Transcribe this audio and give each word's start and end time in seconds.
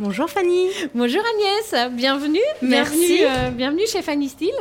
Bonjour 0.00 0.30
Fanny. 0.30 0.68
Bonjour 0.94 1.22
Agnès, 1.34 1.90
bienvenue. 1.92 2.38
Merci. 2.62 3.16
Bienvenue, 3.18 3.26
euh, 3.26 3.50
bienvenue 3.50 3.86
chez 3.86 4.00
Fanny 4.00 4.28
Steel. 4.28 4.54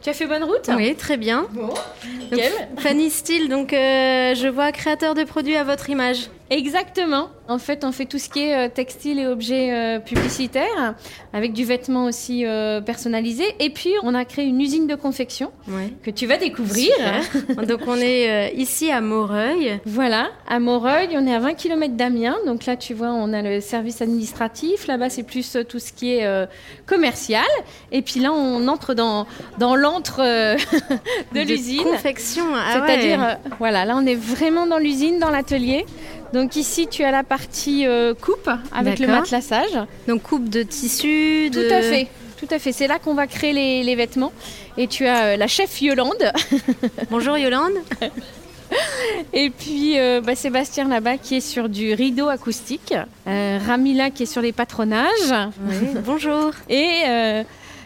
Tu 0.00 0.08
as 0.08 0.14
fait 0.14 0.26
bonne 0.26 0.44
route 0.44 0.70
Oui, 0.74 0.94
très 0.94 1.16
bien. 1.16 1.46
Bon, 1.52 1.68
Donc. 2.30 2.40
Fanny 2.78 3.10
Steele, 3.10 3.48
donc 3.48 3.72
euh, 3.72 4.34
je 4.34 4.48
vois 4.48 4.72
créateur 4.72 5.14
de 5.14 5.24
produits 5.24 5.56
à 5.56 5.64
votre 5.64 5.90
image. 5.90 6.28
Exactement. 6.50 7.28
En 7.46 7.58
fait, 7.58 7.84
on 7.84 7.92
fait 7.92 8.06
tout 8.06 8.18
ce 8.18 8.28
qui 8.28 8.40
est 8.44 8.54
euh, 8.54 8.68
textile 8.68 9.18
et 9.18 9.26
objets 9.26 9.72
euh, 9.72 9.98
publicitaires, 9.98 10.94
avec 11.32 11.52
du 11.52 11.64
vêtement 11.64 12.04
aussi 12.06 12.44
euh, 12.46 12.80
personnalisé. 12.80 13.44
Et 13.60 13.70
puis, 13.70 13.90
on 14.02 14.14
a 14.14 14.24
créé 14.24 14.44
une 14.46 14.60
usine 14.60 14.86
de 14.86 14.94
confection 14.94 15.50
Ouais. 15.68 15.92
que 16.02 16.10
tu 16.10 16.26
vas 16.26 16.36
découvrir. 16.38 16.90
Donc 17.66 17.80
on 17.86 17.96
est 17.96 18.52
ici 18.54 18.90
à 18.90 19.00
Moreuil. 19.00 19.80
Voilà, 19.84 20.28
à 20.48 20.58
Moreuil, 20.60 21.08
on 21.14 21.26
est 21.26 21.34
à 21.34 21.38
20 21.38 21.54
km 21.54 21.94
d'Amiens. 21.94 22.36
Donc 22.46 22.64
là, 22.66 22.76
tu 22.76 22.94
vois, 22.94 23.08
on 23.08 23.32
a 23.32 23.42
le 23.42 23.60
service 23.60 24.00
administratif. 24.00 24.86
Là-bas, 24.86 25.10
c'est 25.10 25.22
plus 25.24 25.56
tout 25.68 25.78
ce 25.78 25.92
qui 25.92 26.14
est 26.14 26.46
commercial. 26.86 27.44
Et 27.92 28.02
puis 28.02 28.20
là, 28.20 28.32
on 28.32 28.66
entre 28.68 28.94
dans, 28.94 29.26
dans 29.58 29.76
l'antre 29.76 30.20
de 31.34 31.40
l'usine. 31.40 31.82
Confection. 31.82 32.44
ah 32.54 32.72
C'est-à-dire, 32.86 33.18
ouais. 33.20 33.50
voilà, 33.58 33.84
là 33.84 33.94
on 33.96 34.06
est 34.06 34.14
vraiment 34.14 34.66
dans 34.66 34.78
l'usine, 34.78 35.18
dans 35.18 35.30
l'atelier. 35.30 35.84
Donc 36.32 36.56
ici, 36.56 36.86
tu 36.88 37.04
as 37.04 37.10
la 37.10 37.22
partie 37.24 37.86
euh, 37.86 38.14
coupe 38.14 38.50
avec 38.72 38.98
le 38.98 39.06
matelassage. 39.06 39.78
Donc 40.06 40.22
coupe 40.22 40.48
de 40.48 40.62
tissu. 40.62 41.50
Tout 41.52 41.58
de- 41.60 41.70
à 41.72 41.82
fait. 41.82 42.08
Tout 42.38 42.48
à 42.50 42.58
fait. 42.58 42.72
C'est 42.72 42.86
là 42.86 42.98
qu'on 42.98 43.14
va 43.14 43.26
créer 43.26 43.52
les, 43.52 43.82
les 43.82 43.96
vêtements. 43.96 44.32
Et 44.76 44.86
tu 44.86 45.06
as 45.06 45.24
euh, 45.24 45.36
la 45.36 45.46
chef 45.48 45.80
Yolande. 45.82 46.32
Bonjour 47.10 47.36
Yolande. 47.38 47.72
Et 49.32 49.48
puis 49.50 49.98
euh, 49.98 50.20
bah, 50.20 50.34
Sébastien 50.34 50.86
là-bas 50.88 51.16
qui 51.16 51.36
est 51.36 51.40
sur 51.40 51.68
du 51.68 51.94
rideau 51.94 52.28
acoustique. 52.28 52.94
Euh, 53.26 53.58
Ramila 53.66 54.10
qui 54.10 54.24
est 54.24 54.26
sur 54.26 54.42
les 54.42 54.52
patronages. 54.52 55.08
Oui, 55.66 55.74
Bonjour. 56.04 56.50
Et 56.68 56.86
euh, 57.08 57.42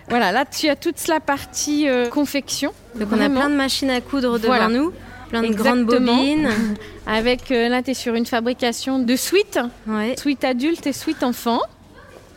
voilà, 0.09 0.33
là 0.33 0.45
tu 0.45 0.69
as 0.69 0.75
toute 0.77 1.07
la 1.09 1.21
partie 1.21 1.87
confection. 2.11 2.73
Donc 2.97 3.09
on 3.13 3.21
a 3.21 3.31
plein 3.31 3.49
de 3.49 3.55
machines 3.55 3.91
à 3.91 4.01
coudre 4.01 4.33
devant 4.39 4.49
Voilà. 4.49 4.69
nous. 4.69 4.93
Plein 5.33 5.43
de 5.43 5.55
grandes 5.55 5.81
Exactement. 5.81 6.17
bobines. 6.17 6.49
Avec 7.07 7.51
euh, 7.51 7.69
là, 7.69 7.83
tu 7.83 7.91
es 7.91 7.95
sur 7.95 8.15
une 8.15 8.27
fabrication 8.27 8.99
de 8.99 9.17
suites. 9.17 9.59
Ouais. 9.87 10.15
suite 10.19 10.45
adulte 10.45 10.87
et 10.87 10.93
suite 10.93 11.23
enfant. 11.23 11.61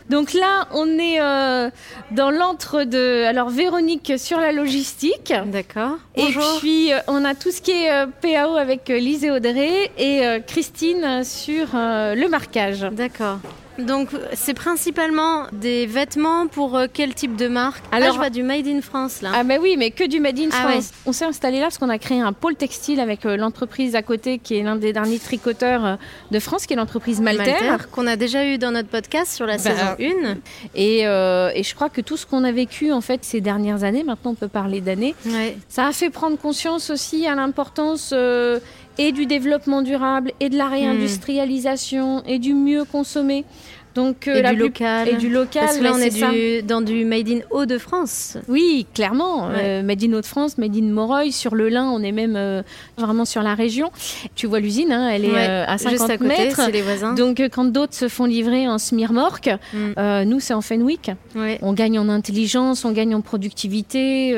Donc 0.09 0.33
là, 0.33 0.67
on 0.71 0.88
est 0.99 1.19
euh, 1.19 1.69
dans 2.11 2.29
l'entre 2.29 2.83
de 2.83 3.25
alors 3.25 3.49
Véronique 3.49 4.13
sur 4.17 4.39
la 4.39 4.51
logistique. 4.51 5.33
D'accord. 5.47 5.97
Et 6.16 6.23
Bonjour. 6.23 6.57
puis 6.59 6.93
euh, 6.93 6.99
on 7.07 7.25
a 7.25 7.33
tout 7.33 7.51
ce 7.51 7.59
qui 7.61 7.71
est 7.71 7.91
euh, 7.91 8.05
PAO 8.21 8.55
avec 8.55 8.88
Lise 8.89 9.23
et 9.25 9.31
Audrey 9.31 9.91
et 9.97 10.21
Christine 10.45 11.23
sur 11.23 11.67
le 11.73 12.27
marquage. 12.27 12.81
D'accord. 12.91 13.39
Donc 13.77 14.09
c'est 14.33 14.53
principalement 14.53 15.43
des 15.51 15.85
vêtements 15.85 16.47
pour 16.47 16.77
euh, 16.77 16.85
quel 16.91 17.13
type 17.13 17.35
de 17.35 17.47
marque? 17.47 17.83
Alors 17.91 18.03
Alors- 18.03 18.13
je 18.13 18.19
vois 18.19 18.29
du 18.29 18.43
Made 18.43 18.67
in 18.67 18.81
France 18.81 19.21
là. 19.21 19.31
Ah 19.33 19.43
bah 19.43 19.55
oui, 19.61 19.75
mais 19.77 19.91
que 19.91 20.03
du 20.07 20.19
Made 20.19 20.39
in 20.39 20.49
Ah 20.53 20.69
France. 20.69 20.91
On 21.05 21.11
s'est 21.11 21.25
installé 21.25 21.57
là 21.57 21.63
parce 21.65 21.77
qu'on 21.77 21.89
a 21.89 21.97
créé 21.97 22.22
un 22.22 22.33
pôle 22.33 22.55
textile 22.55 23.00
avec 23.00 23.25
euh, 23.25 23.35
l'entreprise 23.38 23.95
à 23.95 24.01
côté 24.01 24.39
qui 24.39 24.55
est 24.57 24.63
l'un 24.63 24.75
des 24.75 24.94
derniers 24.94 25.19
tricoteurs 25.19 25.85
euh, 25.85 25.95
de 26.31 26.39
France, 26.39 26.66
qui 26.66 26.73
est 26.73 26.77
l'entreprise 26.77 27.19
Malter. 27.22 27.51
Malter, 27.51 27.85
qu'on 27.91 28.07
a 28.07 28.16
déjà 28.16 28.45
eu 28.45 28.57
dans 28.57 28.72
notre 28.72 28.89
podcast 28.89 29.33
sur 29.33 29.45
la 29.45 29.57
Bah, 29.57 29.63
saison 29.63 29.85
1. 30.00 30.35
Et, 30.75 31.00
et 31.01 31.63
je 31.63 31.75
crois 31.75 31.89
que 31.89 32.01
tout 32.01 32.17
ce 32.17 32.25
qu'on 32.25 32.44
a 32.44 32.51
vécu 32.51 32.91
en 32.91 33.01
fait 33.01 33.23
ces 33.23 33.41
dernières 33.41 33.83
années, 33.83 34.03
maintenant 34.03 34.31
on 34.31 34.35
peut 34.35 34.47
parler 34.47 34.81
d'années, 34.81 35.16
Ouais. 35.25 35.57
Ça 35.69 35.88
a 35.88 35.91
fait 35.91 36.09
prendre 36.09 36.38
conscience 36.38 36.89
aussi 36.89 37.25
à 37.27 37.35
l'importance 37.35 38.13
et 38.97 39.11
du 39.11 39.25
développement 39.25 39.81
durable 39.81 40.31
et 40.39 40.50
de 40.50 40.57
la 40.57 40.67
réindustrialisation 40.67 42.23
et 42.25 42.39
du 42.39 42.53
mieux 42.53 42.85
consommer. 42.85 43.45
Donc, 43.95 44.28
euh, 44.28 44.35
Et 44.35 44.41
la 44.41 44.51
du 44.51 44.57
plus- 44.57 44.63
local. 44.66 45.07
Et 45.09 45.13
du 45.16 45.29
local. 45.29 45.63
Parce 45.66 45.78
que 45.78 45.83
là 45.83 45.91
on 45.95 45.97
est 46.00 46.09
du- 46.13 46.63
dans 46.63 46.81
du 46.81 47.06
Made 47.06 47.29
in 47.29 47.39
Hauts-de-France. 47.50 48.38
Oui, 48.50 48.85
clairement. 48.94 49.47
Ouais. 49.47 49.53
Euh, 49.61 49.83
Made 49.83 50.03
in 50.03 50.13
Hauts-de-France, 50.13 50.57
Made 50.57 50.75
in 50.75 50.83
Moreuil. 50.91 51.31
Sur 51.31 51.56
le 51.56 51.69
Lin, 51.69 51.85
on 51.89 52.01
est 52.03 52.11
même 52.11 52.35
euh, 52.35 52.61
vraiment 52.97 53.25
sur 53.25 53.41
la 53.41 53.56
région. 53.56 53.91
Tu 54.35 54.47
vois 54.47 54.59
l'usine, 54.59 54.91
hein, 54.91 55.09
elle 55.09 55.25
est 55.25 55.31
Ouais. 55.31 55.47
euh, 55.50 55.66
à 55.66 55.78
50 55.78 55.91
Juste 55.97 56.09
à 56.09 56.17
côté, 56.17 56.28
mètres. 56.28 56.69
les 56.72 56.81
voisins. 56.81 57.13
Donc, 57.13 57.39
quand 57.51 57.66
d'autres 57.66 57.94
se 57.95 58.07
font 58.09 58.25
livrer 58.25 58.67
en 58.67 58.78
smirmorque, 58.78 59.50
Mm. 59.73 60.23
nous, 60.25 60.39
c'est 60.39 60.53
en 60.53 60.62
Fenwick. 60.62 61.12
Ouais. 61.35 61.57
On 61.62 61.73
gagne 61.73 61.97
en 61.97 62.09
intelligence, 62.09 62.83
on 62.85 62.91
gagne 62.91 63.16
en 63.16 63.22
productivité, 63.22 64.35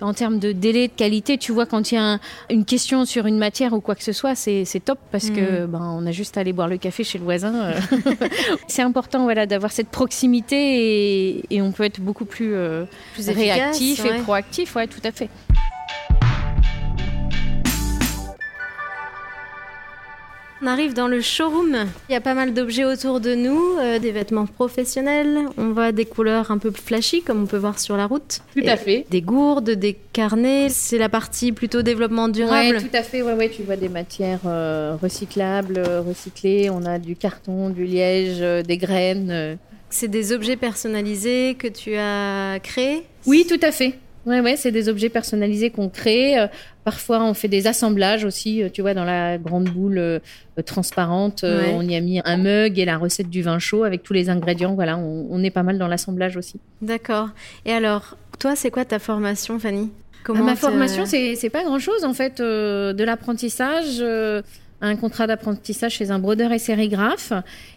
en 0.00 0.12
termes 0.14 0.38
de 0.38 0.52
délai, 0.52 0.88
de 0.88 0.92
qualité. 0.92 1.38
Tu 1.38 1.52
vois, 1.52 1.66
quand 1.66 1.92
il 1.92 1.94
y 1.94 1.98
a 1.98 2.02
un- 2.14 2.20
une 2.50 2.64
question 2.64 3.04
sur 3.04 3.26
une 3.26 3.38
matière 3.38 3.72
ou 3.72 3.80
quoi 3.80 3.94
que 3.94 4.02
ce 4.04 4.12
soit, 4.12 4.34
c'est 4.34 4.64
top 4.84 4.98
parce 5.12 5.30
que 5.30 5.66
ben, 5.66 5.80
on 6.00 6.06
a 6.06 6.10
juste 6.12 6.36
à 6.36 6.40
aller 6.40 6.52
boire 6.52 6.68
le 6.68 6.78
café 6.78 7.04
chez 7.04 7.18
le 7.18 7.24
voisin. 7.24 7.72
c'est 8.68 8.82
important 8.88 9.24
voilà, 9.24 9.46
d'avoir 9.46 9.72
cette 9.72 9.88
proximité 9.88 10.56
et, 10.56 11.44
et 11.50 11.62
on 11.62 11.72
peut 11.72 11.84
être 11.84 12.00
beaucoup 12.00 12.24
plus, 12.24 12.54
euh, 12.54 12.84
efficace, 13.16 13.36
réactif 13.36 14.04
ouais. 14.04 14.18
et 14.18 14.22
proactif. 14.22 14.74
Ouais, 14.76 14.86
tout 14.86 15.00
à 15.04 15.12
fait. 15.12 15.28
On 20.60 20.66
arrive 20.66 20.92
dans 20.92 21.06
le 21.06 21.20
showroom. 21.20 21.86
Il 22.08 22.12
y 22.12 22.16
a 22.16 22.20
pas 22.20 22.34
mal 22.34 22.52
d'objets 22.52 22.84
autour 22.84 23.20
de 23.20 23.36
nous, 23.36 23.76
euh, 23.78 24.00
des 24.00 24.10
vêtements 24.10 24.46
professionnels. 24.46 25.38
On 25.56 25.70
voit 25.70 25.92
des 25.92 26.04
couleurs 26.04 26.50
un 26.50 26.58
peu 26.58 26.72
flashy, 26.72 27.22
comme 27.22 27.44
on 27.44 27.46
peut 27.46 27.58
voir 27.58 27.78
sur 27.78 27.96
la 27.96 28.06
route. 28.06 28.40
Tout 28.54 28.62
Et 28.62 28.68
à 28.68 28.76
fait. 28.76 29.06
Des 29.08 29.20
gourdes, 29.22 29.70
des 29.70 29.96
carnets. 30.12 30.68
C'est 30.68 30.98
la 30.98 31.08
partie 31.08 31.52
plutôt 31.52 31.82
développement 31.82 32.28
durable. 32.28 32.76
Ouais, 32.76 32.82
tout 32.82 32.96
à 32.96 33.04
fait. 33.04 33.22
Ouais, 33.22 33.34
ouais, 33.34 33.50
tu 33.50 33.62
vois 33.62 33.76
des 33.76 33.88
matières 33.88 34.40
euh, 34.46 34.96
recyclables, 35.00 35.78
euh, 35.78 36.02
recyclées. 36.02 36.70
On 36.70 36.84
a 36.84 36.98
du 36.98 37.14
carton, 37.14 37.70
du 37.70 37.84
liège, 37.84 38.38
euh, 38.40 38.62
des 38.62 38.78
graines. 38.78 39.58
C'est 39.90 40.08
des 40.08 40.32
objets 40.32 40.56
personnalisés 40.56 41.54
que 41.56 41.68
tu 41.68 41.94
as 41.96 42.58
créés? 42.62 43.04
Oui, 43.26 43.46
tout 43.48 43.60
à 43.62 43.70
fait. 43.70 43.94
Ouais, 44.28 44.40
ouais, 44.40 44.56
c'est 44.56 44.70
des 44.72 44.88
objets 44.90 45.08
personnalisés 45.08 45.70
qu'on 45.70 45.88
crée. 45.88 46.38
Euh, 46.38 46.46
parfois, 46.84 47.22
on 47.24 47.32
fait 47.32 47.48
des 47.48 47.66
assemblages 47.66 48.24
aussi. 48.24 48.62
Euh, 48.62 48.68
tu 48.70 48.82
vois, 48.82 48.92
dans 48.92 49.04
la 49.04 49.38
grande 49.38 49.70
boule 49.70 49.96
euh, 49.98 50.18
transparente, 50.66 51.40
Ouais. 51.44 51.72
on 51.74 51.82
y 51.82 51.96
a 51.96 52.00
mis 52.00 52.20
un 52.24 52.36
mug 52.36 52.78
et 52.78 52.84
la 52.84 52.98
recette 52.98 53.30
du 53.30 53.40
vin 53.42 53.58
chaud 53.58 53.84
avec 53.84 54.02
tous 54.02 54.12
les 54.12 54.28
ingrédients. 54.28 54.74
Voilà, 54.74 54.98
on, 54.98 55.26
on 55.30 55.42
est 55.42 55.50
pas 55.50 55.62
mal 55.62 55.78
dans 55.78 55.88
l'assemblage 55.88 56.36
aussi. 56.36 56.60
D'accord. 56.82 57.30
Et 57.64 57.72
alors, 57.72 58.16
toi, 58.38 58.54
c'est 58.54 58.70
quoi 58.70 58.84
ta 58.84 58.98
formation, 58.98 59.58
Fanny? 59.58 59.90
Ah, 60.28 60.32
ma 60.34 60.56
formation, 60.56 61.06
c'est 61.06 61.50
pas 61.50 61.64
grand 61.64 61.78
chose 61.78 62.04
en 62.04 62.12
fait. 62.12 62.38
de 62.42 63.02
l'apprentissage, 63.04 64.02
un 64.80 64.96
contrat 64.96 65.26
d'apprentissage 65.26 65.94
chez 65.94 66.10
un 66.10 66.18
brodeur 66.18 66.52
et 66.52 66.58
sérigraphe. 66.58 67.32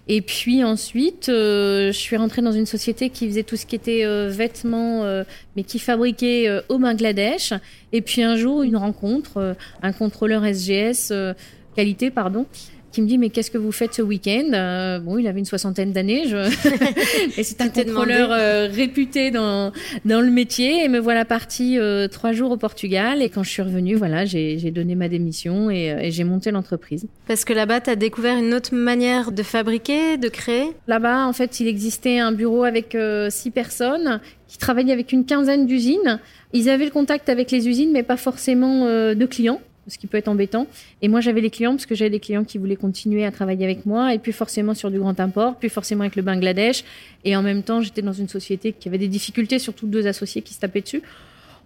Et 0.08 0.22
puis 0.22 0.64
ensuite, 0.64 1.30
euh, 1.30 1.88
je 1.88 1.98
suis 1.98 2.16
rentrée 2.16 2.42
dans 2.42 2.52
une 2.52 2.66
société 2.66 3.10
qui 3.10 3.28
faisait 3.28 3.44
tout 3.44 3.56
ce 3.56 3.66
qui 3.66 3.76
était 3.76 4.06
euh, 4.06 4.30
vêtements, 4.30 5.04
euh, 5.04 5.24
mais 5.56 5.64
qui 5.64 5.80
fabriquait 5.80 6.48
euh, 6.48 6.62
au 6.70 6.78
Bangladesh. 6.78 7.54
Et 7.92 8.02
puis 8.02 8.22
un 8.24 8.36
jour, 8.36 8.64
une 8.64 8.78
rencontre, 8.78 9.38
euh, 9.38 9.54
un 9.82 9.94
contrôleur 9.94 10.44
SGS, 10.44 11.10
euh, 11.12 11.34
qualité, 11.76 12.12
pardon. 12.12 12.46
Qui 12.92 13.02
me 13.02 13.08
dit 13.08 13.18
mais 13.18 13.30
qu'est-ce 13.30 13.52
que 13.52 13.58
vous 13.58 13.72
faites 13.72 13.94
ce 13.94 14.02
week-end? 14.02 14.52
Euh, 14.54 15.00
Bon, 15.00 15.18
il 15.18 15.28
avait 15.28 15.40
une 15.40 15.46
soixantaine 15.46 15.92
d'années, 15.92 16.28
je... 16.28 16.38
et 17.40 17.44
c'est 17.44 17.62
un 17.62 17.70
contrôleur 17.70 18.30
euh, 18.32 18.68
réputé 18.72 19.32
dans 19.32 19.72
dans 20.06 20.22
le 20.22 20.30
métier. 20.30 20.84
Et 20.84 20.88
me 20.88 21.00
voilà 21.00 21.26
partie 21.26 21.80
euh, 21.80 22.08
trois 22.08 22.34
jours 22.34 22.52
au 22.52 22.58
Portugal. 22.58 23.22
Et 23.22 23.30
quand 23.30 23.44
je 23.44 23.50
suis 23.50 23.62
revenue, 23.62 23.96
voilà, 23.96 24.26
j'ai 24.26 24.60
j'ai 24.60 24.72
donné 24.72 24.96
ma 24.96 25.10
démission 25.10 25.70
et, 25.70 25.92
euh, 25.92 26.00
et 26.00 26.12
j'ai 26.12 26.24
monté 26.24 26.52
l'entreprise. 26.52 27.08
Parce 27.28 27.46
que 27.46 27.54
là-bas, 27.54 27.82
tu 27.82 27.90
as 27.90 27.96
découvert 27.96 28.38
une 28.38 28.54
autre 28.54 28.76
manière 28.76 29.32
de 29.32 29.44
fabriquer, 29.44 30.18
de 30.18 30.30
créer? 30.30 30.66
Là-bas, 30.88 31.26
en 31.26 31.34
fait, 31.34 31.60
il 31.60 31.68
existait 31.68 32.20
un 32.20 32.32
bureau 32.32 32.64
avec 32.64 32.98
six 33.30 33.52
personnes 33.52 34.20
qui 34.48 34.58
travaillaient 34.58 34.94
avec 34.94 35.12
une 35.12 35.26
quinzaine 35.26 35.66
d'usines. 35.66 36.20
Ils 36.54 36.70
avaient 36.70 36.86
le 36.86 36.92
contact 36.92 37.30
avec 37.30 37.52
les 37.52 37.68
usines, 37.68 37.92
mais 37.92 38.04
pas 38.04 38.18
forcément 38.18 38.86
de 38.86 39.26
clients, 39.26 39.62
ce 39.92 39.98
qui 39.98 40.08
peut 40.08 40.18
être 40.18 40.28
embêtant. 40.28 40.68
Et 41.02 41.08
moi, 41.08 41.22
j'avais 41.22 41.42
les 41.42 41.50
clients 41.50 41.72
parce 41.72 41.86
que 41.86 41.96
j'avais 41.96 42.10
des 42.10 42.20
clients 42.20 42.44
qui 42.44 42.58
voulaient 42.58 42.76
continuer 42.76 43.26
à 43.26 43.32
travailler 43.32 43.66
avec 43.66 43.86
moi, 43.86 44.14
et 44.14 44.20
puis 44.20 44.32
forcément 44.32 44.74
sur 44.74 44.92
du 44.92 45.00
grand 45.00 45.20
import, 45.20 45.56
puis 45.56 45.70
forcément 45.70 46.02
avec 46.02 46.16
le 46.16 46.22
Bangladesh. 46.22 46.84
Et 47.26 47.36
en 47.36 47.42
même 47.42 47.64
temps, 47.64 47.82
j'étais 47.82 48.02
dans 48.02 48.14
une 48.14 48.30
société 48.30 48.74
qui 48.74 48.88
avait 48.88 48.98
des 48.98 49.08
difficultés, 49.08 49.60
surtout 49.60 49.88
deux 49.88 50.08
associés 50.08 50.42
qui 50.42 50.54
se 50.54 50.60
tapaient 50.60 50.82
dessus. 50.82 51.02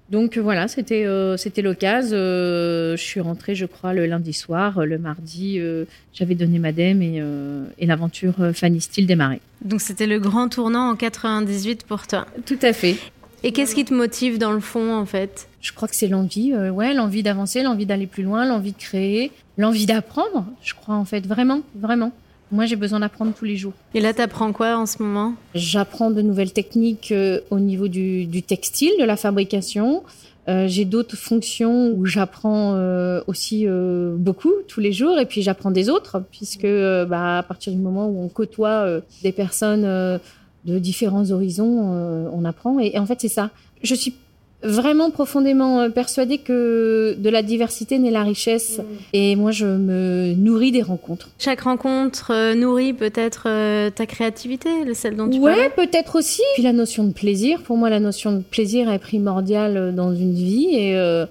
Donc 0.09 0.37
euh, 0.37 0.41
voilà, 0.41 0.67
c'était 0.67 1.05
euh, 1.05 1.35
c'était 1.35 1.61
l'occasion. 1.61 2.15
Euh, 2.15 2.95
je 2.95 3.01
suis 3.01 3.19
rentrée, 3.19 3.55
je 3.55 3.65
crois, 3.65 3.93
le 3.93 4.05
lundi 4.05 4.33
soir. 4.33 4.85
Le 4.85 4.99
mardi, 4.99 5.59
euh, 5.59 5.85
j'avais 6.13 6.35
donné 6.35 6.59
ma 6.59 6.71
dème 6.71 7.01
et, 7.01 7.21
et 7.79 7.85
l'aventure 7.85 8.35
Fanny 8.53 8.81
Steel 8.81 9.07
démarrait. 9.07 9.41
Donc 9.63 9.81
c'était 9.81 10.05
le 10.05 10.19
grand 10.19 10.47
tournant 10.47 10.91
en 10.91 10.95
98 10.95 11.85
pour 11.85 12.05
toi. 12.05 12.27
Tout 12.45 12.59
à 12.61 12.73
fait. 12.73 12.97
Et 13.45 13.51
qu'est-ce 13.51 13.75
qui 13.75 13.85
te 13.85 13.93
motive 13.93 14.39
dans 14.39 14.53
le 14.53 14.59
fond, 14.59 14.95
en 14.95 15.05
fait? 15.05 15.47
Je 15.61 15.71
crois 15.71 15.87
que 15.87 15.95
c'est 15.95 16.07
l'envie, 16.07 16.51
euh, 16.51 16.71
ouais, 16.71 16.95
l'envie 16.95 17.21
d'avancer, 17.21 17.61
l'envie 17.61 17.85
d'aller 17.85 18.07
plus 18.07 18.23
loin, 18.23 18.43
l'envie 18.43 18.71
de 18.71 18.77
créer, 18.77 19.31
l'envie 19.59 19.85
d'apprendre. 19.85 20.47
Je 20.63 20.73
crois 20.73 20.95
en 20.95 21.05
fait 21.05 21.27
vraiment, 21.27 21.61
vraiment. 21.75 22.11
Moi, 22.51 22.65
j'ai 22.65 22.75
besoin 22.75 23.01
d'apprendre 23.01 23.33
tous 23.37 23.45
les 23.45 23.55
jours. 23.55 23.73
Et 23.93 23.99
là, 23.99 24.15
tu 24.15 24.21
apprends 24.21 24.51
quoi 24.51 24.75
en 24.75 24.87
ce 24.87 25.03
moment? 25.03 25.35
J'apprends 25.53 26.09
de 26.09 26.23
nouvelles 26.23 26.53
techniques 26.53 27.11
euh, 27.11 27.39
au 27.51 27.59
niveau 27.59 27.87
du, 27.87 28.25
du, 28.25 28.41
textile, 28.41 28.93
de 28.99 29.05
la 29.05 29.15
fabrication. 29.15 30.01
Euh, 30.47 30.67
j'ai 30.67 30.85
d'autres 30.85 31.15
fonctions 31.15 31.91
où 31.95 32.07
j'apprends 32.07 32.73
euh, 32.73 33.21
aussi 33.27 33.65
euh, 33.67 34.15
beaucoup 34.15 34.53
tous 34.67 34.79
les 34.79 34.91
jours 34.91 35.19
et 35.19 35.25
puis 35.25 35.41
j'apprends 35.41 35.71
des 35.71 35.89
autres 35.89 36.21
puisque 36.31 36.65
euh, 36.65 37.03
bah, 37.05 37.39
à 37.39 37.43
partir 37.43 37.73
du 37.73 37.79
moment 37.79 38.07
où 38.07 38.23
on 38.23 38.27
côtoie 38.27 39.01
des 39.23 39.31
personnes 39.31 40.19
de 40.65 40.79
différents 40.79 41.31
horizons, 41.31 42.29
on 42.33 42.45
apprend 42.45 42.79
et, 42.79 42.91
et 42.95 42.99
en 42.99 43.05
fait 43.05 43.21
c'est 43.21 43.29
ça. 43.29 43.51
Je 43.83 43.93
suis 43.93 44.13
vraiment 44.65 45.11
profondément 45.11 45.81
euh, 45.81 45.89
persuadée 45.89 46.39
que 46.39 47.15
de 47.17 47.29
la 47.29 47.43
diversité 47.43 47.99
naît 47.99 48.11
la 48.11 48.23
richesse. 48.23 48.79
Mm. 48.79 48.83
Et 49.13 49.35
moi, 49.35 49.51
je 49.51 49.65
me 49.65 50.33
nourris 50.35 50.71
des 50.71 50.81
rencontres. 50.81 51.29
Chaque 51.39 51.61
rencontre 51.61 52.31
euh, 52.31 52.55
nourrit 52.55 52.93
peut-être 52.93 53.43
euh, 53.47 53.89
ta 53.89 54.05
créativité, 54.05 54.69
celle 54.93 55.15
dont 55.15 55.29
tu 55.29 55.39
Ouais, 55.39 55.69
peut-être 55.75 56.17
aussi. 56.17 56.41
Puis 56.55 56.63
la 56.63 56.73
notion 56.73 57.03
de 57.03 57.13
plaisir. 57.13 57.61
Pour 57.61 57.77
moi, 57.77 57.89
la 57.89 57.99
notion 57.99 58.31
de 58.31 58.41
plaisir 58.41 58.89
est 58.91 58.99
primordiale 58.99 59.93
dans 59.95 60.13
une 60.13 60.33
vie. 60.33 60.69
Et, 60.71 60.97
euh, 60.97 61.25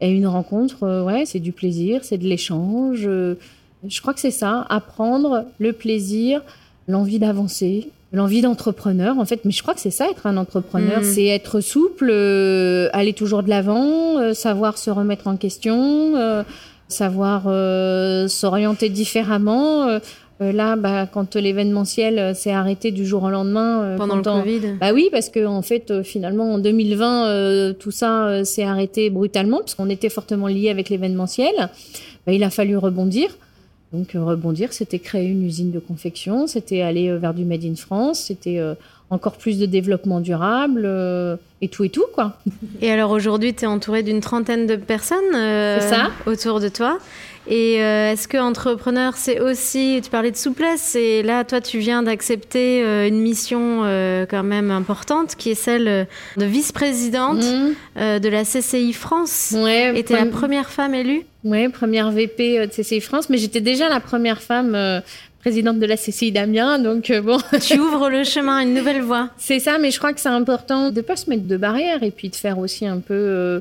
et 0.00 0.10
une 0.10 0.26
rencontre, 0.26 0.84
euh, 0.84 1.04
ouais, 1.04 1.24
c'est 1.26 1.40
du 1.40 1.52
plaisir, 1.52 2.04
c'est 2.04 2.16
de 2.16 2.26
l'échange. 2.26 3.02
je 3.02 4.00
crois 4.00 4.14
que 4.14 4.20
c'est 4.20 4.30
ça. 4.30 4.66
Apprendre, 4.70 5.44
le 5.58 5.72
plaisir, 5.72 6.42
l'envie 6.88 7.18
d'avancer 7.18 7.90
l'envie 8.12 8.42
d'entrepreneur 8.42 9.18
en 9.18 9.24
fait. 9.24 9.44
Mais 9.44 9.52
je 9.52 9.62
crois 9.62 9.74
que 9.74 9.80
c'est 9.80 9.90
ça 9.90 10.08
être 10.10 10.26
un 10.26 10.36
entrepreneur. 10.36 11.00
Mmh. 11.00 11.04
c'est 11.04 11.26
être 11.26 11.60
souple 11.60 12.08
euh, 12.10 12.88
aller 12.92 13.12
toujours 13.12 13.42
de 13.42 13.48
l'avant 13.48 14.18
euh, 14.18 14.34
savoir 14.34 14.78
se 14.78 14.90
remettre 14.90 15.28
en 15.28 15.36
question 15.36 16.16
euh, 16.16 16.42
savoir 16.88 17.44
euh, 17.46 18.28
s'orienter 18.28 18.88
différemment. 18.88 19.86
Euh, 19.86 19.98
là 20.40 20.74
bah, 20.74 21.06
quand 21.06 21.36
l'événementiel 21.36 22.34
s'est 22.34 22.50
arrêté 22.50 22.92
du 22.92 23.06
jour 23.06 23.24
au 23.24 23.28
lendemain 23.28 23.94
pendant 23.98 24.16
le 24.16 24.22
Covid. 24.22 24.78
Bah 24.80 24.94
oui 24.94 25.10
parce 25.12 25.28
que 25.28 25.44
en 25.44 25.60
fait 25.60 26.02
finalement 26.02 26.54
en 26.54 26.58
2020 26.58 27.74
tout 27.78 27.90
ça 27.90 28.42
s'est 28.46 28.62
arrêté 28.62 29.10
brutalement 29.10 29.58
parce 29.58 29.74
qu'on 29.74 29.90
était 29.90 30.08
fortement 30.08 30.46
lié 30.46 30.70
avec 30.70 30.88
l'événementiel. 30.88 31.52
Bah, 32.26 32.32
il 32.32 32.42
a 32.42 32.48
fallu 32.48 32.78
rebondir 32.78 33.28
donc 33.92 34.14
euh, 34.14 34.24
rebondir, 34.24 34.72
c'était 34.72 34.98
créer 34.98 35.26
une 35.26 35.44
usine 35.44 35.70
de 35.70 35.78
confection, 35.78 36.46
c'était 36.46 36.82
aller 36.82 37.08
euh, 37.08 37.18
vers 37.18 37.34
du 37.34 37.44
Made 37.44 37.64
in 37.64 37.74
France, 37.74 38.20
c'était 38.20 38.58
euh, 38.58 38.74
encore 39.10 39.36
plus 39.36 39.58
de 39.58 39.66
développement 39.66 40.20
durable 40.20 40.88
et 41.60 41.68
tout 41.68 41.82
et 41.82 41.88
tout 41.88 42.04
quoi. 42.14 42.38
Et 42.80 42.90
alors 42.90 43.10
aujourd'hui, 43.10 43.52
tu 43.54 43.64
es 43.64 43.66
entouré 43.66 44.04
d'une 44.04 44.20
trentaine 44.20 44.66
de 44.66 44.76
personnes 44.76 45.32
ça 45.32 46.10
autour 46.26 46.60
de 46.60 46.68
toi. 46.68 46.98
Et 47.48 47.82
euh, 47.82 48.12
est-ce 48.12 48.28
que 48.28 48.36
entrepreneur, 48.36 49.14
c'est 49.16 49.40
aussi, 49.40 50.00
tu 50.04 50.10
parlais 50.10 50.30
de 50.30 50.36
souplesse, 50.36 50.94
et 50.94 51.22
là, 51.22 51.42
toi, 51.44 51.60
tu 51.60 51.78
viens 51.78 52.02
d'accepter 52.02 52.84
euh, 52.84 53.08
une 53.08 53.18
mission 53.18 53.80
euh, 53.82 54.24
quand 54.24 54.42
même 54.42 54.70
importante, 54.70 55.36
qui 55.36 55.50
est 55.50 55.54
celle 55.54 56.06
de 56.36 56.44
vice-présidente 56.44 57.42
mmh. 57.42 58.18
de 58.20 58.28
la 58.28 58.44
CCI 58.44 58.92
France. 58.92 59.54
Ouais, 59.56 59.98
et 59.98 60.04
tu 60.04 60.12
es 60.12 60.16
la 60.16 60.26
première 60.26 60.70
femme 60.70 60.94
élue 60.94 61.24
Oui, 61.44 61.68
première 61.68 62.10
VP 62.10 62.66
de 62.66 62.70
CCI 62.70 63.00
France, 63.00 63.30
mais 63.30 63.38
j'étais 63.38 63.60
déjà 63.60 63.88
la 63.88 64.00
première 64.00 64.42
femme 64.42 65.02
présidente 65.40 65.78
de 65.78 65.86
la 65.86 65.96
CCI 65.96 66.32
d'Amiens, 66.32 66.78
donc 66.78 67.10
bon. 67.10 67.38
tu 67.66 67.78
ouvres 67.78 68.10
le 68.10 68.24
chemin 68.24 68.58
à 68.58 68.62
une 68.62 68.74
nouvelle 68.74 69.00
voie. 69.00 69.30
C'est 69.38 69.58
ça, 69.58 69.78
mais 69.78 69.90
je 69.90 69.98
crois 69.98 70.12
que 70.12 70.20
c'est 70.20 70.28
important 70.28 70.90
de 70.90 71.00
pas 71.00 71.16
se 71.16 71.30
mettre 71.30 71.46
de 71.46 71.56
barrières 71.56 72.02
et 72.02 72.10
puis 72.10 72.28
de 72.28 72.36
faire 72.36 72.58
aussi 72.58 72.86
un 72.86 72.98
peu 72.98 73.14
euh, 73.14 73.60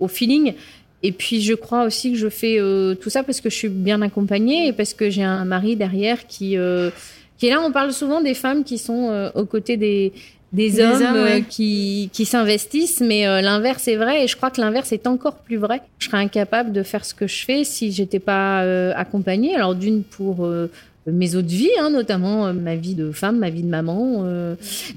au 0.00 0.08
feeling. 0.08 0.54
Et 1.02 1.12
puis 1.12 1.40
je 1.40 1.54
crois 1.54 1.84
aussi 1.84 2.12
que 2.12 2.18
je 2.18 2.28
fais 2.28 2.58
euh, 2.58 2.94
tout 2.94 3.10
ça 3.10 3.22
parce 3.22 3.40
que 3.40 3.48
je 3.48 3.54
suis 3.54 3.68
bien 3.68 4.02
accompagnée 4.02 4.68
et 4.68 4.72
parce 4.72 4.92
que 4.92 5.08
j'ai 5.08 5.22
un 5.22 5.44
mari 5.44 5.76
derrière 5.76 6.26
qui 6.26 6.56
euh, 6.56 6.90
qui 7.38 7.46
est 7.46 7.50
là. 7.50 7.60
On 7.62 7.72
parle 7.72 7.92
souvent 7.92 8.20
des 8.20 8.34
femmes 8.34 8.64
qui 8.64 8.76
sont 8.76 9.08
euh, 9.10 9.30
aux 9.34 9.46
côtés 9.46 9.76
des 9.76 10.12
des, 10.52 10.70
des 10.70 10.80
hommes, 10.80 11.02
hommes 11.02 11.22
ouais. 11.22 11.44
qui 11.48 12.10
qui 12.12 12.24
s'investissent, 12.24 13.00
mais 13.00 13.26
euh, 13.26 13.40
l'inverse 13.40 13.86
est 13.88 13.96
vrai 13.96 14.24
et 14.24 14.26
je 14.26 14.36
crois 14.36 14.50
que 14.50 14.60
l'inverse 14.60 14.92
est 14.92 15.06
encore 15.06 15.36
plus 15.36 15.56
vrai. 15.56 15.82
Je 15.98 16.06
serais 16.06 16.18
incapable 16.18 16.72
de 16.72 16.82
faire 16.82 17.04
ce 17.04 17.14
que 17.14 17.26
je 17.26 17.44
fais 17.44 17.64
si 17.64 17.92
j'étais 17.92 18.18
pas 18.18 18.62
euh, 18.62 18.92
accompagnée. 18.96 19.54
Alors 19.54 19.74
d'une 19.74 20.02
pour 20.02 20.44
euh, 20.44 20.70
mes 21.06 21.34
autres 21.36 21.48
vies, 21.48 21.70
hein, 21.80 21.90
notamment 21.90 22.52
ma 22.52 22.76
vie 22.76 22.94
de 22.94 23.12
femme, 23.12 23.38
ma 23.38 23.50
vie 23.50 23.62
de 23.62 23.68
maman, 23.68 24.24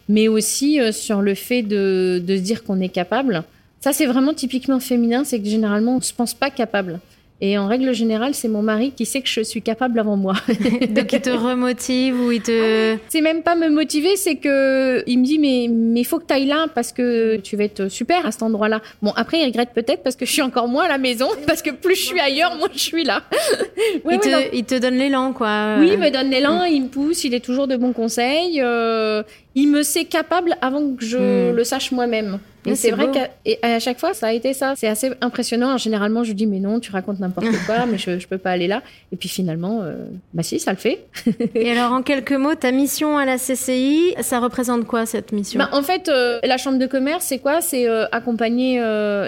mais 0.09 0.27
aussi 0.27 0.79
sur 0.91 1.21
le 1.21 1.33
fait 1.33 1.63
de, 1.63 2.21
de 2.23 2.35
se 2.35 2.41
dire 2.41 2.63
qu'on 2.63 2.81
est 2.81 2.89
capable. 2.89 3.43
Ça, 3.79 3.91
c'est 3.91 4.05
vraiment 4.05 4.33
typiquement 4.33 4.79
féminin, 4.79 5.23
c'est 5.25 5.39
que 5.39 5.47
généralement, 5.47 5.95
on 5.95 5.97
ne 5.97 6.01
se 6.03 6.13
pense 6.13 6.33
pas 6.33 6.49
capable. 6.49 6.99
Et 7.45 7.57
en 7.57 7.67
règle 7.67 7.93
générale, 7.93 8.33
c'est 8.33 8.47
mon 8.47 8.61
mari 8.61 8.93
qui 8.95 9.05
sait 9.05 9.19
que 9.19 9.27
je 9.27 9.41
suis 9.41 9.61
capable 9.61 9.99
avant 9.99 10.15
moi. 10.15 10.35
Donc 10.91 11.11
il 11.11 11.19
te 11.19 11.29
remotive 11.29 12.17
ou 12.17 12.31
il 12.31 12.41
te. 12.41 12.95
C'est 13.09 13.19
même 13.19 13.43
pas 13.43 13.55
me 13.55 13.67
motiver, 13.67 14.15
c'est 14.15 14.37
que 14.37 15.03
il 15.07 15.19
me 15.19 15.25
dit 15.25 15.39
mais 15.39 15.67
mais 15.69 16.05
faut 16.05 16.19
que 16.19 16.25
tu 16.25 16.33
ailles 16.33 16.45
là 16.45 16.67
parce 16.73 16.93
que 16.93 17.35
tu 17.35 17.57
vas 17.57 17.65
être 17.65 17.89
super 17.89 18.25
à 18.25 18.31
cet 18.31 18.43
endroit-là. 18.43 18.79
Bon 19.01 19.11
après 19.17 19.41
il 19.41 19.45
regrette 19.45 19.71
peut-être 19.75 20.03
parce 20.03 20.15
que 20.15 20.25
je 20.25 20.31
suis 20.31 20.41
encore 20.41 20.69
moins 20.69 20.85
à 20.85 20.87
la 20.87 20.97
maison 20.97 21.27
parce 21.45 21.61
que 21.61 21.71
plus 21.71 21.95
je 21.95 22.05
suis 22.05 22.19
ailleurs, 22.21 22.55
moins 22.55 22.69
je 22.71 22.79
suis 22.79 23.03
là. 23.03 23.23
ouais, 24.05 24.15
il, 24.15 24.19
te, 24.21 24.27
ouais, 24.29 24.49
il, 24.53 24.63
te, 24.63 24.79
donne 24.79 24.95
l'élan 24.95 25.33
quoi. 25.33 25.75
Oui, 25.79 25.89
il 25.91 25.99
me 25.99 26.11
donne 26.11 26.29
l'élan, 26.29 26.63
il 26.63 26.83
me 26.83 26.87
pousse, 26.87 27.25
il 27.25 27.33
est 27.33 27.43
toujours 27.43 27.67
de 27.67 27.75
bons 27.75 27.91
conseils. 27.91 28.61
Euh, 28.61 29.21
il 29.53 29.67
me 29.67 29.83
sait 29.83 30.05
capable 30.05 30.55
avant 30.61 30.95
que 30.95 31.03
je 31.03 31.17
mmh. 31.17 31.55
le 31.57 31.63
sache 31.65 31.91
moi-même. 31.91 32.39
Et 32.65 32.75
c'est 32.75 32.91
vrai 32.91 33.09
qu'à 33.11 33.79
chaque 33.79 33.99
fois, 33.99 34.13
ça 34.13 34.27
a 34.27 34.31
été 34.33 34.53
ça. 34.53 34.73
C'est 34.75 34.87
assez 34.87 35.11
impressionnant. 35.21 35.77
Généralement, 35.77 36.23
je 36.23 36.33
dis, 36.33 36.47
mais 36.47 36.59
non, 36.59 36.79
tu 36.79 36.91
racontes 36.91 37.19
n'importe 37.19 37.47
quoi, 37.65 37.85
mais 37.85 37.97
je, 37.97 38.19
je 38.19 38.27
peux 38.27 38.37
pas 38.37 38.51
aller 38.51 38.67
là. 38.67 38.81
Et 39.11 39.15
puis 39.15 39.29
finalement, 39.29 39.81
euh, 39.83 40.05
bah 40.33 40.43
si, 40.43 40.59
ça 40.59 40.71
le 40.71 40.77
fait. 40.77 41.05
Et 41.55 41.71
alors, 41.71 41.91
en 41.91 42.01
quelques 42.01 42.33
mots, 42.33 42.55
ta 42.55 42.71
mission 42.71 43.17
à 43.17 43.25
la 43.25 43.37
CCI, 43.37 44.15
ça 44.21 44.39
représente 44.39 44.85
quoi 44.85 45.05
cette 45.05 45.31
mission? 45.31 45.59
Bah, 45.59 45.69
En 45.71 45.83
fait, 45.83 46.09
euh, 46.09 46.39
la 46.43 46.57
Chambre 46.57 46.79
de 46.79 46.87
commerce, 46.87 47.25
c'est 47.25 47.39
quoi? 47.39 47.61
C'est 47.61 47.87
euh, 47.87 48.05
accompagner 48.11 48.81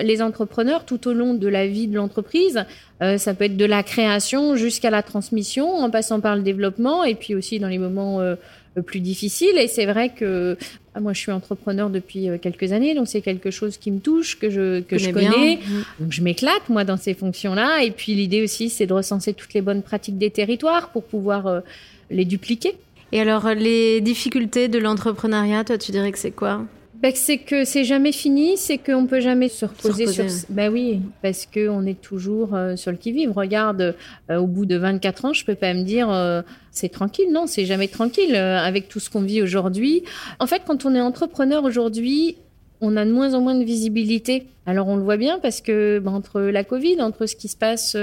les 0.03 0.21
entrepreneurs 0.21 0.85
tout 0.85 1.07
au 1.07 1.13
long 1.13 1.33
de 1.33 1.47
la 1.47 1.67
vie 1.67 1.87
de 1.87 1.95
l'entreprise. 1.95 2.65
Ça 3.17 3.33
peut 3.33 3.45
être 3.45 3.57
de 3.57 3.65
la 3.65 3.83
création 3.83 4.55
jusqu'à 4.55 4.89
la 4.89 5.03
transmission, 5.03 5.69
en 5.75 5.89
passant 5.89 6.21
par 6.21 6.35
le 6.35 6.41
développement, 6.41 7.03
et 7.03 7.15
puis 7.15 7.35
aussi 7.35 7.59
dans 7.59 7.67
les 7.67 7.77
moments 7.77 8.21
plus 8.81 8.99
difficile. 8.99 9.57
Et 9.57 9.67
c'est 9.67 9.85
vrai 9.85 10.09
que 10.09 10.57
ah, 10.93 11.01
moi, 11.01 11.11
je 11.11 11.19
suis 11.19 11.31
entrepreneur 11.31 11.89
depuis 11.89 12.29
euh, 12.29 12.37
quelques 12.37 12.71
années, 12.71 12.95
donc 12.95 13.07
c'est 13.07 13.21
quelque 13.21 13.51
chose 13.51 13.77
qui 13.77 13.91
me 13.91 13.99
touche, 13.99 14.39
que 14.39 14.49
je, 14.49 14.79
que 14.79 14.97
je 14.97 15.11
connais. 15.11 15.57
Bien. 15.57 15.83
Donc 15.99 16.11
je 16.11 16.21
m'éclate, 16.21 16.69
moi, 16.69 16.85
dans 16.85 16.95
ces 16.95 17.13
fonctions-là. 17.13 17.83
Et 17.83 17.91
puis 17.91 18.13
l'idée 18.13 18.41
aussi, 18.41 18.69
c'est 18.69 18.85
de 18.85 18.93
recenser 18.93 19.33
toutes 19.33 19.53
les 19.53 19.61
bonnes 19.61 19.81
pratiques 19.81 20.17
des 20.17 20.29
territoires 20.29 20.89
pour 20.89 21.03
pouvoir 21.03 21.47
euh, 21.47 21.59
les 22.09 22.23
dupliquer. 22.23 22.75
Et 23.11 23.19
alors, 23.19 23.49
les 23.53 23.99
difficultés 24.01 24.67
de 24.67 24.79
l'entrepreneuriat, 24.79 25.63
toi, 25.65 25.77
tu 25.77 25.91
dirais 25.91 26.11
que 26.11 26.19
c'est 26.19 26.31
quoi? 26.31 26.65
Ben, 27.05 27.11
c'est 27.15 27.37
que 27.37 27.65
c'est 27.65 27.83
jamais 27.83 28.11
fini, 28.11 28.57
c'est 28.57 28.77
qu'on 28.77 29.05
peut 29.05 29.19
jamais 29.19 29.49
se 29.49 29.65
reposer, 29.65 30.05
se 30.05 30.21
reposer. 30.21 30.29
sur. 30.29 30.47
Ben 30.49 30.71
oui, 30.71 31.01
parce 31.21 31.45
que 31.45 31.69
on 31.69 31.85
est 31.85 31.99
toujours 31.99 32.55
euh, 32.55 32.75
sur 32.75 32.91
le 32.91 32.97
qui 32.97 33.11
vive. 33.11 33.31
Regarde, 33.31 33.95
euh, 34.29 34.37
au 34.37 34.47
bout 34.47 34.65
de 34.65 34.75
24 34.75 35.25
ans, 35.25 35.33
je 35.33 35.45
peux 35.45 35.55
pas 35.55 35.73
me 35.73 35.83
dire 35.83 36.09
euh, 36.09 36.41
c'est 36.71 36.89
tranquille. 36.89 37.27
Non, 37.31 37.47
c'est 37.47 37.65
jamais 37.65 37.87
tranquille 37.87 38.35
avec 38.35 38.87
tout 38.87 38.99
ce 38.99 39.09
qu'on 39.09 39.21
vit 39.21 39.41
aujourd'hui. 39.41 40.03
En 40.39 40.47
fait, 40.47 40.63
quand 40.65 40.85
on 40.85 40.95
est 40.95 41.01
entrepreneur 41.01 41.63
aujourd'hui, 41.63 42.37
on 42.81 42.97
a 42.97 43.05
de 43.05 43.11
moins 43.11 43.33
en 43.33 43.41
moins 43.41 43.55
de 43.55 43.63
visibilité. 43.63 44.47
Alors 44.65 44.87
on 44.87 44.95
le 44.95 45.03
voit 45.03 45.17
bien 45.17 45.39
parce 45.39 45.61
que 45.61 45.99
ben, 45.99 46.11
entre 46.11 46.41
la 46.41 46.63
Covid, 46.63 47.01
entre 47.01 47.25
ce 47.25 47.35
qui 47.35 47.47
se 47.47 47.55
passe 47.55 47.95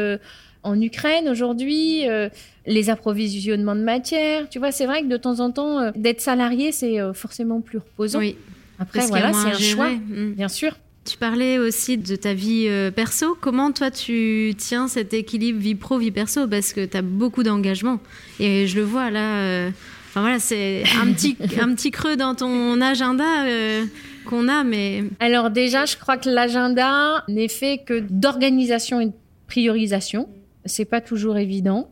en 0.63 0.81
Ukraine 0.81 1.29
aujourd'hui, 1.29 2.09
euh, 2.09 2.29
les 2.67 2.91
approvisionnements 2.91 3.75
de 3.75 3.83
matière, 3.83 4.49
tu 4.49 4.59
vois, 4.59 4.73
c'est 4.73 4.87
vrai 4.87 5.03
que 5.03 5.09
de 5.09 5.17
temps 5.17 5.41
en 5.41 5.51
temps, 5.51 5.81
euh, 5.81 5.91
d'être 5.97 6.21
salarié, 6.21 6.73
c'est 6.73 6.99
forcément 7.15 7.61
plus 7.61 7.79
reposant. 7.79 8.21
Oui. 8.21 8.37
Après, 8.79 9.07
voilà, 9.07 9.33
c'est 9.33 9.49
un 9.49 9.59
choix, 9.59 9.91
mmh. 9.91 10.33
bien 10.33 10.49
sûr. 10.49 10.73
Tu 11.05 11.17
parlais 11.17 11.59
aussi 11.59 11.99
de 11.99 12.15
ta 12.15 12.33
vie 12.33 12.67
euh, 12.69 12.93
perso. 12.93 13.37
Comment 13.41 13.73
toi 13.73 13.91
tu 13.91 14.55
tiens 14.57 14.87
cet 14.87 15.13
équilibre 15.13 15.59
vie 15.59 15.75
pro 15.75 15.99
vie 15.99 16.13
perso? 16.13 16.47
Parce 16.47 16.73
que 16.73 16.85
tu 16.85 16.97
as 16.97 17.03
beaucoup 17.03 17.43
d'engagement 17.43 17.99
et 18.39 18.69
je 18.69 18.77
le 18.77 18.85
vois 18.85 19.11
là. 19.11 19.39
Euh, 19.39 19.71
enfin 20.09 20.21
voilà, 20.21 20.39
c'est 20.39 20.85
un 21.03 21.13
petit 21.13 21.37
un 21.61 21.75
petit 21.75 21.91
creux 21.91 22.17
dans 22.17 22.37
ton 22.37 22.81
agenda 22.81 23.47
euh, 23.47 23.85
qu'on 24.27 24.49
a, 24.49 24.63
mais 24.63 25.03
alors 25.19 25.51
déjà, 25.51 25.87
je 25.87 25.97
crois 25.97 26.19
que 26.19 26.31
l'agenda 26.31 27.25
n'est 27.29 27.49
fait 27.49 27.83
que 27.85 27.99
d'organisation 27.99 29.01
et 29.01 29.07
de 29.07 29.13
priorisation. 29.49 30.29
C'est 30.67 30.85
pas 30.85 31.01
toujours 31.01 31.37
évident. 31.37 31.92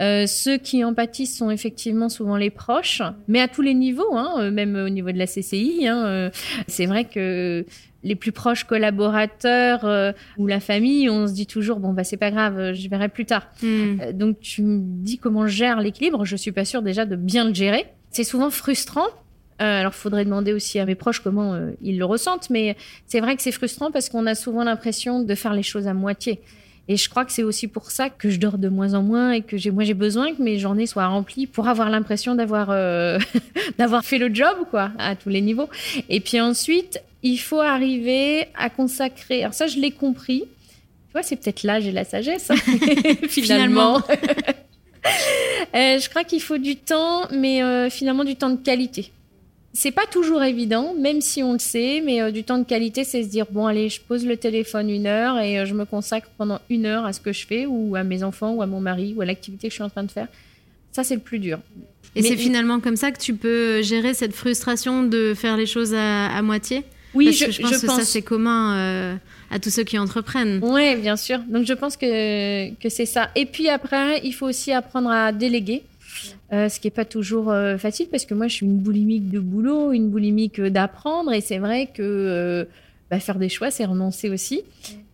Euh, 0.00 0.26
ceux 0.26 0.58
qui 0.58 0.84
en 0.84 0.94
pâtissent 0.94 1.36
sont 1.36 1.50
effectivement 1.50 2.08
souvent 2.08 2.36
les 2.36 2.50
proches, 2.50 3.02
mais 3.26 3.40
à 3.40 3.48
tous 3.48 3.62
les 3.62 3.74
niveaux, 3.74 4.16
hein, 4.16 4.50
même 4.50 4.76
au 4.76 4.88
niveau 4.88 5.10
de 5.10 5.18
la 5.18 5.26
CCI. 5.26 5.88
Hein, 5.88 6.04
euh, 6.06 6.30
c'est 6.68 6.86
vrai 6.86 7.04
que 7.04 7.64
les 8.04 8.14
plus 8.14 8.30
proches 8.30 8.64
collaborateurs 8.64 9.84
euh, 9.84 10.12
ou 10.36 10.46
la 10.46 10.60
famille, 10.60 11.10
on 11.10 11.26
se 11.26 11.32
dit 11.32 11.46
toujours 11.46 11.80
bon 11.80 11.92
bah 11.92 12.04
c'est 12.04 12.16
pas 12.16 12.30
grave, 12.30 12.72
je 12.72 12.88
verrai 12.88 13.08
plus 13.08 13.24
tard. 13.24 13.48
Mm. 13.60 14.12
donc 14.12 14.38
tu 14.38 14.62
me 14.62 14.78
dis 14.80 15.18
comment 15.18 15.48
je 15.48 15.56
gère 15.56 15.80
l'équilibre, 15.80 16.24
je 16.24 16.36
suis 16.36 16.52
pas 16.52 16.64
sûre 16.64 16.82
déjà 16.82 17.04
de 17.04 17.16
bien 17.16 17.44
le 17.44 17.52
gérer. 17.52 17.86
C'est 18.10 18.24
souvent 18.24 18.50
frustrant 18.50 19.08
Euh, 19.60 19.80
alors, 19.80 19.94
faudrait 19.94 20.24
demander 20.24 20.52
aussi 20.52 20.78
à 20.78 20.86
mes 20.86 20.94
proches 20.94 21.20
comment 21.20 21.54
euh, 21.54 21.72
ils 21.82 21.98
le 21.98 22.04
ressentent, 22.04 22.48
mais 22.50 22.76
c'est 23.06 23.20
vrai 23.20 23.34
que 23.34 23.42
c'est 23.42 23.52
frustrant 23.52 23.90
parce 23.90 24.08
qu'on 24.08 24.26
a 24.26 24.34
souvent 24.34 24.62
l'impression 24.62 25.22
de 25.22 25.34
faire 25.34 25.52
les 25.52 25.64
choses 25.64 25.88
à 25.88 25.94
moitié. 25.94 26.40
Et 26.88 26.96
je 26.96 27.08
crois 27.10 27.26
que 27.26 27.32
c'est 27.32 27.42
aussi 27.42 27.68
pour 27.68 27.90
ça 27.90 28.08
que 28.08 28.30
je 28.30 28.38
dors 28.38 28.56
de 28.56 28.68
moins 28.68 28.94
en 28.94 29.02
moins 29.02 29.32
et 29.32 29.42
que 29.42 29.58
j'ai, 29.58 29.70
moi, 29.70 29.84
j'ai 29.84 29.94
besoin 29.94 30.34
que 30.34 30.42
mes 30.42 30.58
journées 30.58 30.86
soient 30.86 31.06
remplies 31.06 31.46
pour 31.46 31.68
avoir 31.68 31.90
l'impression 31.90 32.34
d'avoir, 32.34 32.68
euh, 32.70 33.18
d'avoir 33.78 34.04
fait 34.04 34.16
le 34.16 34.34
job, 34.34 34.56
quoi, 34.70 34.90
à 34.98 35.14
tous 35.14 35.28
les 35.28 35.42
niveaux. 35.42 35.68
Et 36.08 36.20
puis 36.20 36.40
ensuite, 36.40 37.02
il 37.22 37.36
faut 37.36 37.60
arriver 37.60 38.46
à 38.56 38.70
consacrer. 38.70 39.42
Alors 39.42 39.54
ça, 39.54 39.66
je 39.66 39.78
l'ai 39.78 39.90
compris. 39.90 40.40
Tu 40.40 41.12
vois, 41.12 41.22
c'est 41.22 41.36
peut-être 41.36 41.62
l'âge 41.62 41.86
et 41.86 41.92
la 41.92 42.04
sagesse, 42.04 42.50
hein, 42.50 42.56
finalement. 43.28 44.02
Euh, 45.74 45.98
je 45.98 46.08
crois 46.08 46.24
qu'il 46.24 46.42
faut 46.42 46.58
du 46.58 46.76
temps, 46.76 47.28
mais 47.30 47.62
euh, 47.62 47.88
finalement 47.88 48.24
du 48.24 48.36
temps 48.36 48.50
de 48.50 48.62
qualité. 48.62 49.10
C'est 49.80 49.92
pas 49.92 50.06
toujours 50.06 50.42
évident, 50.42 50.92
même 50.98 51.20
si 51.20 51.40
on 51.40 51.52
le 51.52 51.60
sait, 51.60 52.02
mais 52.04 52.20
euh, 52.20 52.32
du 52.32 52.42
temps 52.42 52.58
de 52.58 52.64
qualité, 52.64 53.04
c'est 53.04 53.22
se 53.22 53.28
dire 53.28 53.46
bon, 53.48 53.68
allez, 53.68 53.88
je 53.88 54.00
pose 54.00 54.26
le 54.26 54.36
téléphone 54.36 54.90
une 54.90 55.06
heure 55.06 55.38
et 55.38 55.64
je 55.66 55.72
me 55.72 55.84
consacre 55.84 56.28
pendant 56.36 56.58
une 56.68 56.84
heure 56.84 57.04
à 57.04 57.12
ce 57.12 57.20
que 57.20 57.32
je 57.32 57.46
fais, 57.46 57.64
ou 57.64 57.94
à 57.94 58.02
mes 58.02 58.24
enfants, 58.24 58.54
ou 58.54 58.60
à 58.60 58.66
mon 58.66 58.80
mari, 58.80 59.14
ou 59.16 59.20
à 59.20 59.24
l'activité 59.24 59.68
que 59.68 59.70
je 59.70 59.76
suis 59.76 59.84
en 59.84 59.88
train 59.88 60.02
de 60.02 60.10
faire. 60.10 60.26
Ça, 60.90 61.04
c'est 61.04 61.14
le 61.14 61.20
plus 61.20 61.38
dur. 61.38 61.60
Et 62.16 62.22
c'est 62.22 62.36
finalement 62.36 62.80
comme 62.80 62.96
ça 62.96 63.12
que 63.12 63.20
tu 63.20 63.34
peux 63.34 63.80
gérer 63.82 64.14
cette 64.14 64.34
frustration 64.34 65.04
de 65.04 65.32
faire 65.34 65.56
les 65.56 65.66
choses 65.66 65.94
à, 65.94 66.42
moitié? 66.42 66.82
Oui, 67.14 67.32
je, 67.32 67.44
pense 67.62 67.80
que 67.80 67.86
ça, 67.86 68.02
c'est 68.02 68.22
commun 68.22 69.16
à 69.48 69.60
tous 69.60 69.70
ceux 69.70 69.84
qui 69.84 69.96
entreprennent. 69.96 70.58
Oui, 70.60 70.96
bien 70.96 71.14
sûr. 71.16 71.38
Donc 71.48 71.66
je 71.66 71.74
pense 71.74 71.96
que, 71.96 72.74
que 72.82 72.88
c'est 72.88 73.06
ça. 73.06 73.30
Et 73.36 73.46
puis 73.46 73.68
après, 73.68 74.22
il 74.24 74.32
faut 74.32 74.46
aussi 74.46 74.72
apprendre 74.72 75.08
à 75.08 75.30
déléguer. 75.30 75.84
Euh, 76.52 76.68
ce 76.68 76.80
qui 76.80 76.86
n'est 76.86 76.92
pas 76.92 77.04
toujours 77.04 77.50
euh, 77.50 77.76
facile 77.76 78.08
parce 78.10 78.24
que 78.24 78.34
moi 78.34 78.48
je 78.48 78.54
suis 78.54 78.66
une 78.66 78.78
boulimique 78.78 79.30
de 79.30 79.38
boulot, 79.38 79.92
une 79.92 80.08
boulimique 80.08 80.60
d'apprendre 80.60 81.32
et 81.32 81.40
c'est 81.40 81.58
vrai 81.58 81.86
que 81.92 82.02
euh, 82.02 82.64
bah, 83.10 83.20
faire 83.20 83.38
des 83.38 83.48
choix 83.48 83.70
c'est 83.70 83.84
renoncer 83.84 84.30
aussi. 84.30 84.62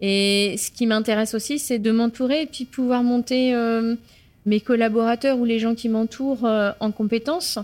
Et 0.01 0.55
ce 0.59 0.71
qui 0.71 0.87
m'intéresse 0.87 1.35
aussi 1.35 1.59
c'est 1.59 1.79
de 1.79 1.91
m'entourer 1.91 2.43
et 2.43 2.47
puis 2.47 2.65
pouvoir 2.65 3.03
monter 3.03 3.55
mes 4.47 4.61
collaborateurs 4.61 5.39
ou 5.39 5.45
les 5.45 5.59
gens 5.59 5.75
qui 5.75 5.89
m'entourent 5.89 6.49
en 6.81 6.91
compétences 6.93 7.59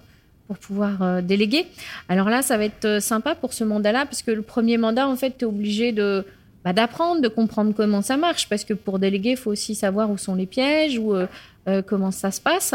pour 0.47 0.59
pouvoir 0.59 1.23
déléguer. 1.23 1.67
Alors 2.09 2.29
là 2.29 2.43
ça 2.43 2.57
va 2.57 2.65
être 2.65 3.01
sympa 3.01 3.35
pour 3.35 3.53
ce 3.53 3.63
mandat-là 3.63 4.05
parce 4.07 4.23
que 4.23 4.31
le 4.31 4.43
premier 4.43 4.79
mandat 4.79 5.09
en 5.09 5.17
fait 5.17 5.39
tu 5.39 5.45
es 5.45 5.49
obligé 5.49 5.93
de 5.93 6.25
bah, 6.65 6.75
d'apprendre, 6.75 7.23
de 7.23 7.29
comprendre 7.29 7.73
comment 7.75 8.03
ça 8.03 8.19
marche, 8.19 8.49
parce 8.49 8.65
que 8.65 8.75
pour 8.75 8.99
déléguer, 8.99 9.31
il 9.31 9.37
faut 9.37 9.51
aussi 9.51 9.75
savoir 9.75 10.11
où 10.11 10.19
sont 10.19 10.35
les 10.35 10.45
pièges, 10.45 10.99
ou 10.99 11.15
euh, 11.15 11.27
euh, 11.69 11.83
comment 11.83 12.11
ça 12.11 12.31
se 12.31 12.41
passe. 12.41 12.75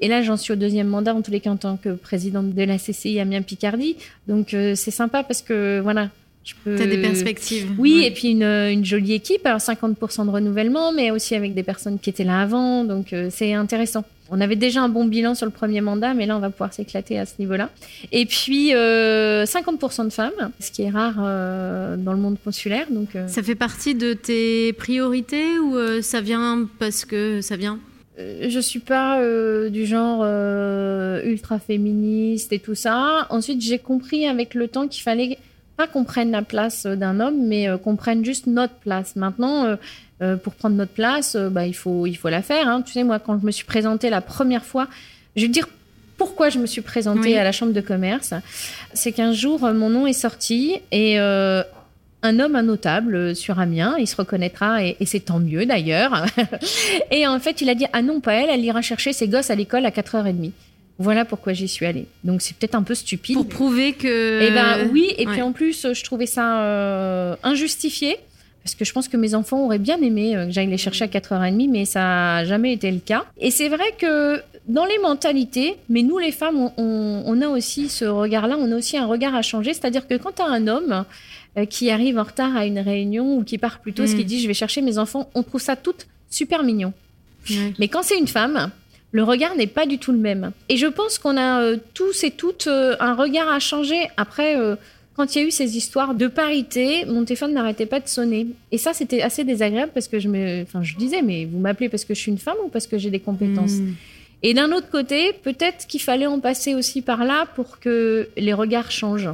Et 0.00 0.08
là, 0.08 0.22
j'en 0.22 0.36
suis 0.36 0.52
au 0.52 0.56
deuxième 0.56 0.88
mandat, 0.88 1.14
en 1.14 1.22
tous 1.22 1.30
les 1.30 1.40
cas, 1.40 1.50
en 1.50 1.56
tant 1.56 1.76
que 1.76 1.90
présidente 1.90 2.54
de 2.54 2.62
la 2.62 2.78
CCI 2.78 3.20
Amiens 3.20 3.42
Picardie. 3.42 3.96
Donc, 4.28 4.54
euh, 4.54 4.74
c'est 4.74 4.90
sympa 4.90 5.22
parce 5.22 5.42
que, 5.42 5.80
voilà, 5.80 6.10
peux... 6.64 6.76
T'as 6.76 6.86
des 6.86 7.00
perspectives. 7.00 7.72
Oui, 7.78 8.04
et 8.04 8.10
puis 8.10 8.30
une, 8.30 8.44
une, 8.44 8.84
jolie 8.84 9.14
équipe, 9.14 9.44
alors 9.46 9.60
50% 9.60 10.26
de 10.26 10.30
renouvellement, 10.30 10.92
mais 10.92 11.10
aussi 11.10 11.34
avec 11.34 11.54
des 11.54 11.62
personnes 11.62 11.98
qui 11.98 12.10
étaient 12.10 12.24
là 12.24 12.40
avant, 12.40 12.84
donc 12.84 13.14
c'est 13.30 13.52
intéressant. 13.52 14.04
On 14.30 14.40
avait 14.40 14.56
déjà 14.56 14.82
un 14.82 14.88
bon 14.88 15.04
bilan 15.04 15.34
sur 15.34 15.46
le 15.46 15.52
premier 15.52 15.80
mandat, 15.80 16.14
mais 16.14 16.26
là, 16.26 16.36
on 16.36 16.40
va 16.40 16.50
pouvoir 16.50 16.72
s'éclater 16.72 17.18
à 17.18 17.26
ce 17.26 17.34
niveau-là. 17.38 17.70
Et 18.12 18.26
puis, 18.26 18.70
50% 18.70 18.74
euh, 18.74 20.04
de 20.04 20.10
femmes, 20.10 20.50
ce 20.58 20.70
qui 20.70 20.82
est 20.82 20.90
rare 20.90 21.16
euh, 21.18 21.96
dans 21.96 22.12
le 22.12 22.18
monde 22.18 22.36
consulaire. 22.42 22.86
Donc, 22.90 23.14
euh, 23.14 23.28
Ça 23.28 23.42
fait 23.42 23.54
partie 23.54 23.94
de 23.94 24.14
tes 24.14 24.72
priorités 24.72 25.58
ou 25.58 25.76
ça 26.02 26.20
vient 26.20 26.68
parce 26.78 27.04
que 27.04 27.40
ça 27.40 27.56
vient? 27.56 27.78
Je 28.18 28.60
suis 28.60 28.80
pas 28.80 29.20
du 29.68 29.86
genre 29.86 30.24
ultra 31.24 31.58
féministe 31.58 32.52
et 32.52 32.58
tout 32.58 32.74
ça. 32.74 33.26
Ensuite, 33.30 33.60
j'ai 33.60 33.78
compris 33.78 34.26
avec 34.26 34.54
le 34.54 34.68
temps 34.68 34.88
qu'il 34.88 35.02
fallait 35.02 35.38
pas 35.76 35.86
qu'on 35.86 36.04
prenne 36.04 36.30
la 36.30 36.40
place 36.40 36.86
d'un 36.86 37.20
homme, 37.20 37.46
mais 37.46 37.68
qu'on 37.84 37.96
prenne 37.96 38.24
juste 38.24 38.46
notre 38.46 38.74
place. 38.74 39.16
Maintenant, 39.16 39.76
euh, 40.22 40.36
pour 40.36 40.54
prendre 40.54 40.76
notre 40.76 40.92
place, 40.92 41.34
euh, 41.34 41.50
bah, 41.50 41.66
il, 41.66 41.74
faut, 41.74 42.06
il 42.06 42.14
faut 42.14 42.30
la 42.30 42.40
faire. 42.40 42.68
Hein. 42.68 42.80
Tu 42.80 42.92
sais, 42.92 43.04
moi, 43.04 43.18
quand 43.18 43.38
je 43.38 43.44
me 43.44 43.50
suis 43.50 43.66
présentée 43.66 44.08
la 44.08 44.22
première 44.22 44.64
fois, 44.64 44.88
je 45.34 45.42
vais 45.42 45.48
te 45.48 45.52
dire 45.52 45.68
pourquoi 46.16 46.48
je 46.48 46.58
me 46.58 46.64
suis 46.64 46.80
présentée 46.80 47.38
à 47.38 47.44
la 47.44 47.52
chambre 47.52 47.74
de 47.74 47.80
commerce. 47.82 48.32
C'est 48.94 49.12
qu'un 49.12 49.32
jour, 49.32 49.62
euh, 49.64 49.74
mon 49.74 49.90
nom 49.90 50.06
est 50.06 50.14
sorti 50.14 50.78
et 50.90 51.18
un 52.26 52.40
homme, 52.40 52.56
un 52.56 52.62
notable 52.62 53.34
sur 53.34 53.58
Amiens, 53.58 53.96
il 53.98 54.06
se 54.06 54.16
reconnaîtra 54.16 54.84
et, 54.84 54.96
c'est 55.04 55.20
tant 55.20 55.38
mieux 55.38 55.66
d'ailleurs. 55.66 56.26
et 57.10 57.26
en 57.26 57.38
fait, 57.40 57.60
il 57.60 57.70
a 57.70 57.74
dit 57.74 57.86
Ah 57.92 58.02
non, 58.02 58.20
pas 58.20 58.34
elle, 58.34 58.50
elle 58.50 58.64
ira 58.64 58.82
chercher 58.82 59.12
ses 59.12 59.28
gosses 59.28 59.50
à 59.50 59.54
l'école 59.54 59.86
à 59.86 59.90
4h30. 59.90 60.50
Voilà 60.98 61.24
pourquoi 61.24 61.52
j'y 61.52 61.68
suis 61.68 61.84
allée. 61.84 62.06
Donc 62.24 62.42
c'est 62.42 62.56
peut-être 62.56 62.74
un 62.74 62.82
peu 62.82 62.94
stupide. 62.94 63.36
Pour 63.36 63.48
prouver 63.48 63.92
que. 63.92 64.42
Eh 64.42 64.50
ben 64.50 64.88
oui, 64.92 65.12
et 65.18 65.26
puis 65.26 65.42
en 65.42 65.52
plus, 65.52 65.92
je 65.92 66.04
trouvais 66.04 66.26
ça 66.26 67.36
injustifié 67.42 68.18
parce 68.66 68.74
que 68.74 68.84
je 68.84 68.92
pense 68.92 69.06
que 69.06 69.16
mes 69.16 69.36
enfants 69.36 69.64
auraient 69.64 69.78
bien 69.78 70.02
aimé 70.02 70.36
euh, 70.36 70.46
que 70.46 70.50
j'aille 70.50 70.66
les 70.66 70.76
chercher 70.76 71.04
à 71.04 71.06
4h30, 71.06 71.70
mais 71.70 71.84
ça 71.84 72.00
n'a 72.00 72.44
jamais 72.46 72.72
été 72.72 72.90
le 72.90 72.98
cas. 72.98 73.24
Et 73.38 73.52
c'est 73.52 73.68
vrai 73.68 73.84
que 73.96 74.42
dans 74.66 74.84
les 74.84 74.98
mentalités, 74.98 75.76
mais 75.88 76.02
nous 76.02 76.18
les 76.18 76.32
femmes, 76.32 76.70
on, 76.76 77.40
a 77.40 77.48
aussi 77.48 77.88
ce 77.88 78.04
regard-là, 78.04 78.56
on 78.58 78.72
a 78.72 78.76
aussi 78.76 78.96
un 78.96 79.06
regard 79.06 79.34
à 79.34 79.42
changer. 79.42 79.72
C'est-à-dire 79.72 80.06
que 80.08 80.14
quand 80.14 80.32
tu 80.32 80.42
as 80.42 80.46
un 80.46 80.66
homme 80.66 81.04
euh, 81.56 81.66
qui 81.66 81.90
arrive 81.90 82.18
en 82.18 82.24
retard 82.24 82.56
à 82.56 82.66
une 82.66 82.78
réunion 82.78 83.38
ou 83.38 83.44
qui 83.44 83.58
part 83.58 83.78
plus 83.80 83.92
tôt, 83.92 84.06
ce 84.06 84.14
qui 84.14 84.22
mm. 84.22 84.26
dit 84.26 84.40
je 84.40 84.48
vais 84.48 84.54
chercher 84.54 84.82
mes 84.82 84.98
enfants, 84.98 85.30
on 85.34 85.42
trouve 85.42 85.60
ça 85.60 85.76
tout 85.76 85.94
super 86.30 86.62
mignon. 86.62 86.92
Mais 87.78 87.86
quand 87.86 88.02
c'est 88.02 88.18
une 88.18 88.26
femme, 88.26 88.72
le 89.12 89.22
regard 89.22 89.54
n'est 89.54 89.68
pas 89.68 89.86
du 89.86 89.98
tout 89.98 90.10
le 90.10 90.18
même. 90.18 90.50
Et 90.68 90.76
je 90.76 90.88
pense 90.88 91.18
qu'on 91.18 91.36
a 91.36 91.62
euh, 91.62 91.76
tous 91.94 92.24
et 92.24 92.32
toutes 92.32 92.66
un 92.66 93.14
regard 93.14 93.48
à 93.48 93.60
changer. 93.60 94.08
Après, 94.16 94.56
quand 95.16 95.34
il 95.34 95.42
y 95.42 95.44
a 95.44 95.46
eu 95.46 95.52
ces 95.52 95.76
histoires 95.76 96.14
de 96.14 96.26
parité, 96.26 97.04
mon 97.06 97.24
téléphone 97.24 97.54
n'arrêtait 97.54 97.86
pas 97.86 98.00
de 98.00 98.08
sonner. 98.08 98.48
Et 98.72 98.78
ça, 98.78 98.92
c'était 98.92 99.22
assez 99.22 99.44
désagréable 99.44 99.92
parce 99.94 100.08
que 100.08 100.18
je 100.18 100.28
me, 100.28 100.62
enfin, 100.62 100.82
je 100.82 100.96
disais, 100.96 101.22
mais 101.22 101.44
vous 101.44 101.60
m'appelez 101.60 101.88
parce 101.88 102.04
que 102.04 102.14
je 102.14 102.20
suis 102.20 102.32
une 102.32 102.38
femme 102.38 102.56
ou 102.64 102.68
parce 102.68 102.88
que 102.88 102.98
j'ai 102.98 103.10
des 103.10 103.20
compétences? 103.20 103.74
Hmm. 103.74 103.94
Et 104.48 104.54
d'un 104.54 104.70
autre 104.70 104.88
côté, 104.88 105.32
peut-être 105.32 105.88
qu'il 105.88 106.00
fallait 106.00 106.28
en 106.28 106.38
passer 106.38 106.76
aussi 106.76 107.02
par 107.02 107.24
là 107.24 107.46
pour 107.56 107.80
que 107.80 108.28
les 108.36 108.52
regards 108.52 108.92
changent. 108.92 109.32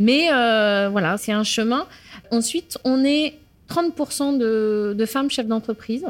Mais 0.00 0.32
euh, 0.32 0.88
voilà, 0.88 1.16
c'est 1.18 1.30
un 1.30 1.44
chemin. 1.44 1.86
Ensuite, 2.32 2.78
on 2.82 3.04
est 3.04 3.38
30% 3.70 4.36
de, 4.36 5.06
femmes 5.06 5.30
chefs 5.30 5.46
d'entreprise. 5.46 6.04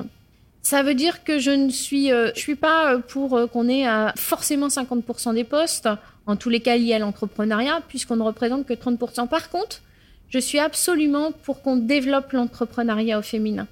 Ça 0.62 0.82
veut 0.82 0.94
dire 0.94 1.22
que 1.22 1.38
je 1.38 1.50
ne 1.50 1.68
suis, 1.68 2.10
euh, 2.10 2.30
je 2.34 2.40
suis 2.40 2.54
pas 2.54 2.96
pour 2.96 3.36
euh, 3.36 3.46
qu'on 3.46 3.68
ait 3.68 3.84
forcément 4.16 4.68
50% 4.68 5.34
des 5.34 5.44
postes 5.44 5.90
en 6.24 6.36
tous 6.36 6.48
les 6.48 6.60
cas 6.60 6.78
liés 6.78 6.94
à 6.94 6.98
l'entrepreneuriat, 6.98 7.82
puisqu'on 7.88 8.16
ne 8.16 8.22
représente 8.22 8.64
que 8.66 8.72
30%. 8.72 9.28
Par 9.28 9.50
contre, 9.50 9.82
je 10.30 10.38
suis 10.38 10.58
absolument 10.58 11.32
pour 11.42 11.60
qu'on 11.60 11.76
développe 11.76 12.32
l'entrepreneuriat 12.32 13.18
au 13.18 13.22
féminin. 13.22 13.66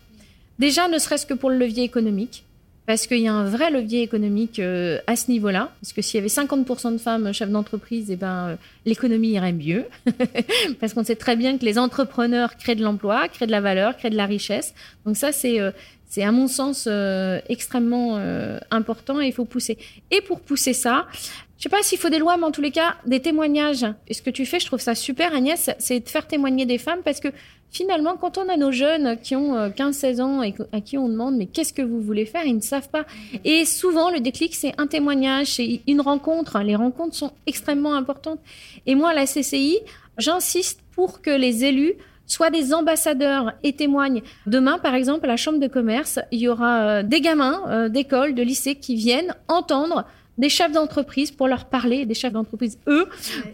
Déjà, 0.58 0.88
ne 0.88 0.98
serait-ce 0.98 1.24
que 1.24 1.32
pour 1.32 1.48
le 1.48 1.56
levier 1.56 1.84
économique, 1.84 2.44
parce 2.86 3.08
qu'il 3.08 3.18
y 3.18 3.28
a 3.28 3.34
un 3.34 3.44
vrai 3.44 3.70
levier 3.70 4.02
économique 4.02 4.60
euh, 4.60 5.00
à 5.08 5.16
ce 5.16 5.30
niveau-là. 5.30 5.72
Parce 5.80 5.92
que 5.92 6.02
s'il 6.02 6.18
y 6.18 6.20
avait 6.20 6.28
50% 6.28 6.92
de 6.92 6.98
femmes 6.98 7.32
chefs 7.32 7.50
d'entreprise, 7.50 8.10
eh 8.10 8.16
ben, 8.16 8.50
euh, 8.50 8.56
l'économie 8.84 9.30
irait 9.30 9.52
mieux. 9.52 9.86
parce 10.80 10.94
qu'on 10.94 11.04
sait 11.04 11.16
très 11.16 11.34
bien 11.34 11.58
que 11.58 11.64
les 11.64 11.78
entrepreneurs 11.78 12.56
créent 12.56 12.76
de 12.76 12.84
l'emploi, 12.84 13.28
créent 13.28 13.46
de 13.46 13.50
la 13.50 13.60
valeur, 13.60 13.96
créent 13.96 14.10
de 14.10 14.16
la 14.16 14.26
richesse. 14.26 14.72
Donc 15.04 15.16
ça, 15.16 15.32
c'est 15.32 15.60
euh, 15.60 15.72
c'est 16.08 16.22
à 16.22 16.30
mon 16.30 16.46
sens 16.46 16.88
extrêmement 17.48 18.16
important 18.70 19.20
et 19.20 19.26
il 19.26 19.32
faut 19.32 19.44
pousser. 19.44 19.76
Et 20.12 20.20
pour 20.20 20.40
pousser 20.40 20.72
ça, 20.72 21.08
je 21.58 21.64
sais 21.64 21.68
pas 21.68 21.82
s'il 21.82 21.98
faut 21.98 22.10
des 22.10 22.18
lois, 22.18 22.36
mais 22.36 22.44
en 22.44 22.52
tous 22.52 22.60
les 22.60 22.70
cas, 22.70 22.96
des 23.06 23.20
témoignages. 23.20 23.84
Et 24.06 24.14
ce 24.14 24.22
que 24.22 24.30
tu 24.30 24.46
fais, 24.46 24.60
je 24.60 24.66
trouve 24.66 24.80
ça 24.80 24.94
super, 24.94 25.34
Agnès, 25.34 25.70
c'est 25.78 26.00
de 26.00 26.08
faire 26.08 26.26
témoigner 26.26 26.64
des 26.64 26.78
femmes 26.78 27.00
parce 27.04 27.18
que 27.18 27.28
finalement, 27.70 28.16
quand 28.16 28.38
on 28.38 28.48
a 28.48 28.56
nos 28.56 28.72
jeunes 28.72 29.18
qui 29.22 29.36
ont 29.36 29.68
15-16 29.68 30.20
euh, 30.20 30.22
ans 30.22 30.42
et 30.42 30.54
à 30.72 30.80
qui 30.80 30.98
on 30.98 31.08
demande, 31.08 31.36
mais 31.36 31.46
qu'est-ce 31.46 31.72
que 31.72 31.82
vous 31.82 32.00
voulez 32.00 32.26
faire, 32.26 32.44
ils 32.44 32.56
ne 32.56 32.60
savent 32.60 32.88
pas. 32.88 33.04
Et 33.44 33.64
souvent, 33.64 34.10
le 34.10 34.20
déclic, 34.20 34.54
c'est 34.54 34.74
un 34.78 34.86
témoignage, 34.86 35.54
c'est 35.54 35.80
une 35.86 36.00
rencontre. 36.00 36.58
Les 36.60 36.76
rencontres 36.76 37.14
sont 37.14 37.32
extrêmement 37.46 37.94
importantes. 37.94 38.40
Et 38.86 38.94
moi, 38.94 39.10
à 39.10 39.14
la 39.14 39.26
CCI, 39.26 39.78
j'insiste 40.18 40.80
pour 40.94 41.20
que 41.20 41.30
les 41.30 41.64
élus 41.64 41.94
soient 42.26 42.50
des 42.50 42.74
ambassadeurs 42.74 43.52
et 43.62 43.72
témoignent. 43.72 44.22
Demain, 44.46 44.78
par 44.78 44.94
exemple, 44.94 45.26
à 45.26 45.28
la 45.28 45.36
Chambre 45.36 45.60
de 45.60 45.68
commerce, 45.68 46.18
il 46.32 46.40
y 46.40 46.48
aura 46.48 46.80
euh, 46.80 47.02
des 47.02 47.20
gamins 47.20 47.62
euh, 47.68 47.88
d'école, 47.88 48.34
de 48.34 48.42
lycée 48.42 48.74
qui 48.74 48.96
viennent 48.96 49.34
entendre 49.48 50.04
des 50.38 50.48
chefs 50.48 50.72
d'entreprise 50.72 51.30
pour 51.30 51.48
leur 51.48 51.66
parler, 51.66 52.06
des 52.06 52.14
chefs 52.14 52.32
d'entreprise, 52.32 52.78
eux, 52.86 53.06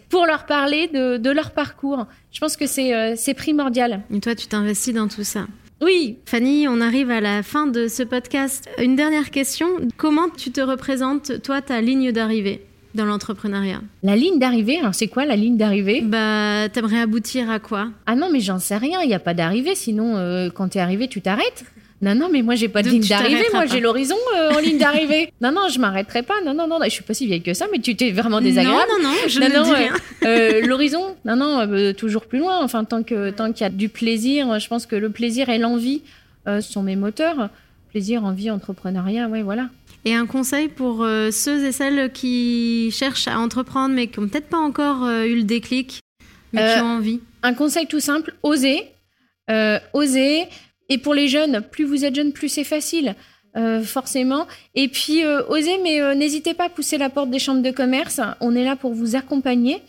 pour 0.08 0.26
leur 0.26 0.46
parler 0.46 0.88
de, 0.88 1.30
leur 1.30 1.52
parcours. 1.52 2.06
Je 2.30 2.40
pense 2.40 2.56
que 2.56 2.64
euh, 2.64 3.14
c'est 3.16 3.34
primordial. 3.34 4.02
Et 4.12 4.20
toi, 4.20 4.34
tu 4.34 4.46
t'investis 4.46 4.94
dans 4.94 5.08
tout 5.08 5.24
ça 5.24 5.46
oui. 5.82 6.18
Fanny, 6.26 6.68
on 6.68 6.80
arrive 6.80 7.10
à 7.10 7.20
la 7.20 7.42
fin 7.42 7.66
de 7.66 7.88
ce 7.88 8.04
podcast. 8.04 8.70
Une 8.78 8.94
dernière 8.94 9.32
question. 9.32 9.66
Comment 9.96 10.28
tu 10.28 10.52
te 10.52 10.60
représentes, 10.60 11.42
toi, 11.42 11.60
ta 11.60 11.80
ligne 11.80 12.12
d'arrivée 12.12 12.64
dans 12.94 13.04
l'entrepreneuriat? 13.04 13.80
La 14.04 14.14
ligne 14.14 14.38
d'arrivée, 14.38 14.78
alors 14.78 14.94
c'est 14.94 15.08
quoi 15.08 15.24
la 15.24 15.34
ligne 15.34 15.56
d'arrivée? 15.56 16.00
Bah, 16.00 16.68
t'aimerais 16.72 17.00
aboutir 17.00 17.50
à 17.50 17.58
quoi? 17.58 17.88
Ah 18.06 18.14
non, 18.14 18.28
mais 18.30 18.38
j'en 18.38 18.60
sais 18.60 18.76
rien, 18.76 19.00
il 19.02 19.08
n'y 19.08 19.14
a 19.14 19.18
pas 19.18 19.34
d'arrivée, 19.34 19.74
sinon 19.74 20.16
euh, 20.16 20.50
quand 20.50 20.68
t'es 20.68 20.78
arrivé, 20.78 21.08
tu 21.08 21.20
t'arrêtes. 21.20 21.64
Non, 22.02 22.16
non, 22.16 22.28
mais 22.30 22.42
moi, 22.42 22.56
j'ai 22.56 22.68
pas 22.68 22.82
de 22.82 22.88
Donc, 22.88 22.94
ligne 23.00 23.08
d'arrivée. 23.08 23.44
Moi, 23.52 23.66
j'ai 23.66 23.78
l'horizon 23.78 24.16
euh, 24.36 24.50
en 24.52 24.58
ligne 24.58 24.78
d'arrivée. 24.78 25.32
Non, 25.40 25.52
non, 25.52 25.68
je 25.68 25.78
m'arrêterai 25.78 26.22
pas. 26.22 26.40
Non, 26.44 26.52
non, 26.52 26.66
non, 26.66 26.78
je 26.84 26.90
suis 26.90 27.02
pas 27.02 27.14
si 27.14 27.26
vieille 27.26 27.42
que 27.42 27.54
ça, 27.54 27.66
mais 27.72 27.78
tu 27.78 27.96
t'es 27.96 28.10
vraiment 28.10 28.40
désagréable. 28.40 28.90
Non, 28.98 29.02
non, 29.02 29.10
non, 29.10 29.16
je 29.28 29.40
Non, 29.40 29.48
ne 29.48 29.54
non, 29.54 29.62
dis 29.64 29.70
euh, 29.70 29.74
rien. 29.74 29.92
Euh, 30.24 30.66
L'horizon, 30.66 31.16
non, 31.24 31.36
non, 31.36 31.94
toujours 31.94 32.26
plus 32.26 32.38
loin. 32.38 32.60
Enfin, 32.62 32.84
tant 32.84 33.02
que 33.02 33.30
tant 33.30 33.52
qu'il 33.52 33.62
y 33.62 33.66
a 33.66 33.70
du 33.70 33.88
plaisir, 33.88 34.58
je 34.60 34.68
pense 34.68 34.86
que 34.86 34.94
le 34.94 35.10
plaisir 35.10 35.48
et 35.48 35.58
l'envie 35.58 36.02
sont 36.60 36.82
mes 36.82 36.96
moteurs. 36.96 37.50
Plaisir, 37.90 38.24
envie, 38.24 38.50
entrepreneuriat, 38.50 39.28
ouais, 39.28 39.42
voilà. 39.42 39.68
Et 40.04 40.14
un 40.14 40.26
conseil 40.26 40.68
pour 40.68 41.04
ceux 41.30 41.64
et 41.64 41.72
celles 41.72 42.12
qui 42.12 42.90
cherchent 42.92 43.26
à 43.28 43.38
entreprendre, 43.38 43.94
mais 43.94 44.06
qui 44.06 44.20
n'ont 44.20 44.28
peut-être 44.28 44.48
pas 44.48 44.58
encore 44.58 45.08
eu 45.08 45.34
le 45.34 45.44
déclic, 45.44 46.00
mais 46.52 46.74
qui 46.74 46.80
ont 46.80 46.96
envie? 46.96 47.20
Un 47.42 47.54
conseil 47.54 47.86
tout 47.86 48.00
simple, 48.00 48.34
osez, 48.42 48.84
euh, 49.50 49.78
osez. 49.92 50.44
Et 50.92 50.98
pour 50.98 51.14
les 51.14 51.28
jeunes, 51.28 51.62
plus 51.70 51.84
vous 51.84 52.04
êtes 52.04 52.14
jeune, 52.14 52.32
plus 52.32 52.48
c'est 52.48 52.64
facile. 52.64 53.14
euh, 53.54 53.82
forcément. 53.82 54.46
Et 54.74 54.88
puis, 54.88 55.24
euh, 55.24 55.42
osez, 55.48 55.76
mais 55.82 56.00
euh, 56.00 56.14
n'hésitez 56.14 56.54
pas 56.54 56.64
à 56.64 56.68
pousser 56.70 56.96
la 56.96 57.10
porte 57.10 57.28
des 57.28 57.38
chambres 57.38 57.60
de 57.62 57.70
commerce. 57.70 58.18
On 58.40 58.54
est 58.56 58.64
là 58.64 58.76
pour 58.76 58.94
vous 58.94 59.14
accompagner. 59.14 59.82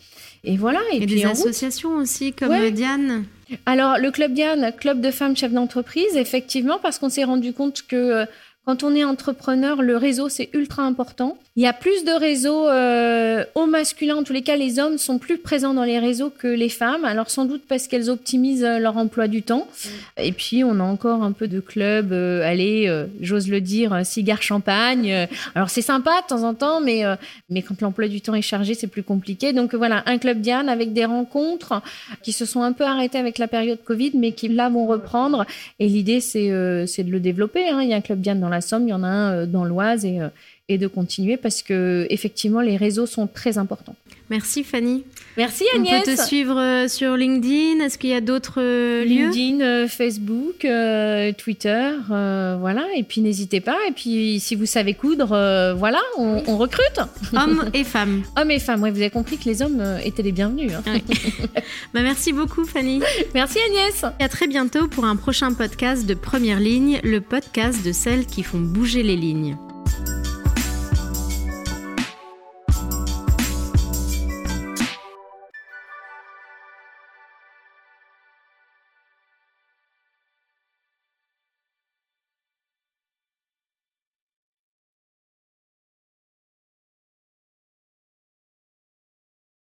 Et 0.44 0.58
voilà. 0.58 0.80
Et, 0.92 0.96
Et 0.96 1.06
puis, 1.06 1.14
des 1.16 1.22
route. 1.26 1.32
associations 1.32 1.96
aussi, 1.96 2.34
comme 2.34 2.50
Ouais. 2.50 2.70
Diane. 2.70 3.24
Alors, 3.64 3.96
le 3.98 4.10
Club 4.10 4.34
Diane, 4.34 4.70
club 4.78 5.00
de 5.00 5.10
femmes 5.10 5.34
chefs 5.34 5.52
d'entreprise, 5.52 6.14
effectivement, 6.16 6.78
parce 6.82 6.98
qu'on 6.98 7.08
s'est 7.08 7.24
rendu 7.24 7.54
compte 7.54 7.82
que 7.88 8.26
quand 8.66 8.82
on 8.82 8.94
est 8.94 9.04
entrepreneur, 9.04 9.82
le 9.82 9.96
réseau, 9.96 10.28
c'est 10.28 10.48
ultra 10.54 10.82
important. 10.84 11.36
Il 11.56 11.62
y 11.62 11.66
a 11.66 11.72
plus 11.72 12.04
de 12.04 12.10
réseaux 12.10 12.66
euh, 12.68 13.44
au 13.54 13.66
masculin. 13.66 14.16
En 14.16 14.22
tous 14.24 14.32
les 14.32 14.42
cas, 14.42 14.56
les 14.56 14.80
hommes 14.80 14.98
sont 14.98 15.18
plus 15.18 15.38
présents 15.38 15.72
dans 15.74 15.84
les 15.84 16.00
réseaux 16.00 16.30
que 16.30 16.48
les 16.48 16.68
femmes. 16.68 17.04
Alors, 17.04 17.30
sans 17.30 17.44
doute 17.44 17.62
parce 17.68 17.86
qu'elles 17.86 18.10
optimisent 18.10 18.64
euh, 18.64 18.78
leur 18.80 18.96
emploi 18.96 19.28
du 19.28 19.42
temps. 19.42 19.68
Et 20.16 20.32
puis, 20.32 20.64
on 20.64 20.80
a 20.80 20.82
encore 20.82 21.22
un 21.22 21.30
peu 21.32 21.46
de 21.46 21.60
club, 21.60 22.12
euh, 22.12 22.42
allez, 22.42 22.86
euh, 22.88 23.06
j'ose 23.20 23.48
le 23.48 23.60
dire, 23.60 24.00
cigare-champagne. 24.04 25.12
Euh, 25.12 25.26
Alors, 25.54 25.70
c'est 25.70 25.82
sympa 25.82 26.10
de 26.22 26.26
temps 26.26 26.42
en 26.42 26.54
temps, 26.54 26.80
mais, 26.80 27.02
mais 27.50 27.62
quand 27.62 27.80
l'emploi 27.82 28.08
du 28.08 28.20
temps 28.20 28.34
est 28.34 28.42
chargé, 28.42 28.74
c'est 28.74 28.86
plus 28.88 29.02
compliqué. 29.04 29.52
Donc, 29.52 29.74
voilà, 29.74 30.02
un 30.06 30.18
Club 30.18 30.40
Diane 30.40 30.68
avec 30.68 30.92
des 30.92 31.04
rencontres 31.04 31.82
qui 32.22 32.32
se 32.32 32.46
sont 32.46 32.62
un 32.62 32.72
peu 32.72 32.84
arrêtés 32.84 33.18
avec 33.18 33.38
la 33.38 33.46
période 33.46 33.78
Covid, 33.84 34.12
mais 34.14 34.32
qui 34.32 34.48
là 34.48 34.68
vont 34.70 34.86
reprendre. 34.86 35.44
Et 35.78 35.88
l'idée, 35.88 36.20
c'est 36.20 36.50
c'est 36.86 37.04
de 37.04 37.10
le 37.10 37.20
développer. 37.20 37.68
hein. 37.68 37.80
Il 37.82 37.88
y 37.88 37.92
a 37.92 37.96
un 37.96 38.00
club 38.00 38.20
Diane 38.20 38.40
dans 38.40 38.48
la 38.54 38.60
Somme, 38.60 38.86
il 38.86 38.90
y 38.90 38.94
en 38.94 39.02
a 39.02 39.08
un 39.08 39.32
euh, 39.32 39.46
dans 39.46 39.64
l'Oise 39.64 40.04
et, 40.04 40.20
euh, 40.20 40.28
et 40.68 40.78
de 40.78 40.86
continuer 40.86 41.36
parce 41.36 41.62
que 41.62 42.06
effectivement, 42.08 42.60
les 42.60 42.76
réseaux 42.76 43.06
sont 43.06 43.26
très 43.26 43.58
importants. 43.58 43.96
Merci 44.30 44.64
Fanny. 44.64 45.04
Merci 45.36 45.64
On 45.74 45.80
Agnès. 45.80 46.02
peut 46.02 46.16
te 46.16 46.20
suivre 46.22 46.58
euh, 46.58 46.88
sur 46.88 47.14
LinkedIn. 47.14 47.84
Est-ce 47.84 47.98
qu'il 47.98 48.08
y 48.08 48.14
a 48.14 48.22
d'autres 48.22 48.54
euh, 48.62 49.04
lieux 49.04 49.28
LinkedIn, 49.30 49.60
euh, 49.60 49.86
Facebook, 49.86 50.64
euh, 50.64 51.32
Twitter, 51.36 51.90
euh, 52.10 52.56
voilà. 52.58 52.86
Et 52.96 53.02
puis 53.02 53.20
n'hésitez 53.20 53.60
pas. 53.60 53.76
Et 53.86 53.92
puis 53.92 54.40
si 54.40 54.54
vous 54.54 54.64
savez 54.64 54.94
coudre, 54.94 55.26
voilà, 55.76 56.00
on, 56.16 56.42
on 56.46 56.56
recrute. 56.56 56.98
Hommes 57.34 57.68
et 57.74 57.84
femmes. 57.84 58.22
Hommes 58.40 58.50
et 58.50 58.58
femmes. 58.58 58.82
Ouais, 58.82 58.90
vous 58.90 59.00
avez 59.00 59.10
compris 59.10 59.36
que 59.36 59.44
les 59.44 59.60
hommes 59.60 59.82
étaient 60.02 60.22
les 60.22 60.32
bienvenus. 60.32 60.72
hein. 60.72 60.82
Bah, 61.92 62.00
merci 62.02 62.32
beaucoup 62.32 62.64
Fanny. 62.64 63.00
Merci 63.34 63.58
Agnès. 63.68 64.04
Et 64.18 64.24
à 64.24 64.28
très 64.28 64.46
bientôt 64.46 64.88
pour 64.88 65.04
un 65.04 65.16
prochain 65.16 65.52
podcast 65.52 66.06
de 66.06 66.14
Première 66.14 66.58
Ligne, 66.60 67.00
le 67.04 67.20
podcast 67.20 67.84
de 67.84 67.92
celles 67.92 68.24
qui 68.26 68.42
font 68.42 68.58
bouger 68.58 69.02
les 69.02 69.16
lignes. 69.16 69.56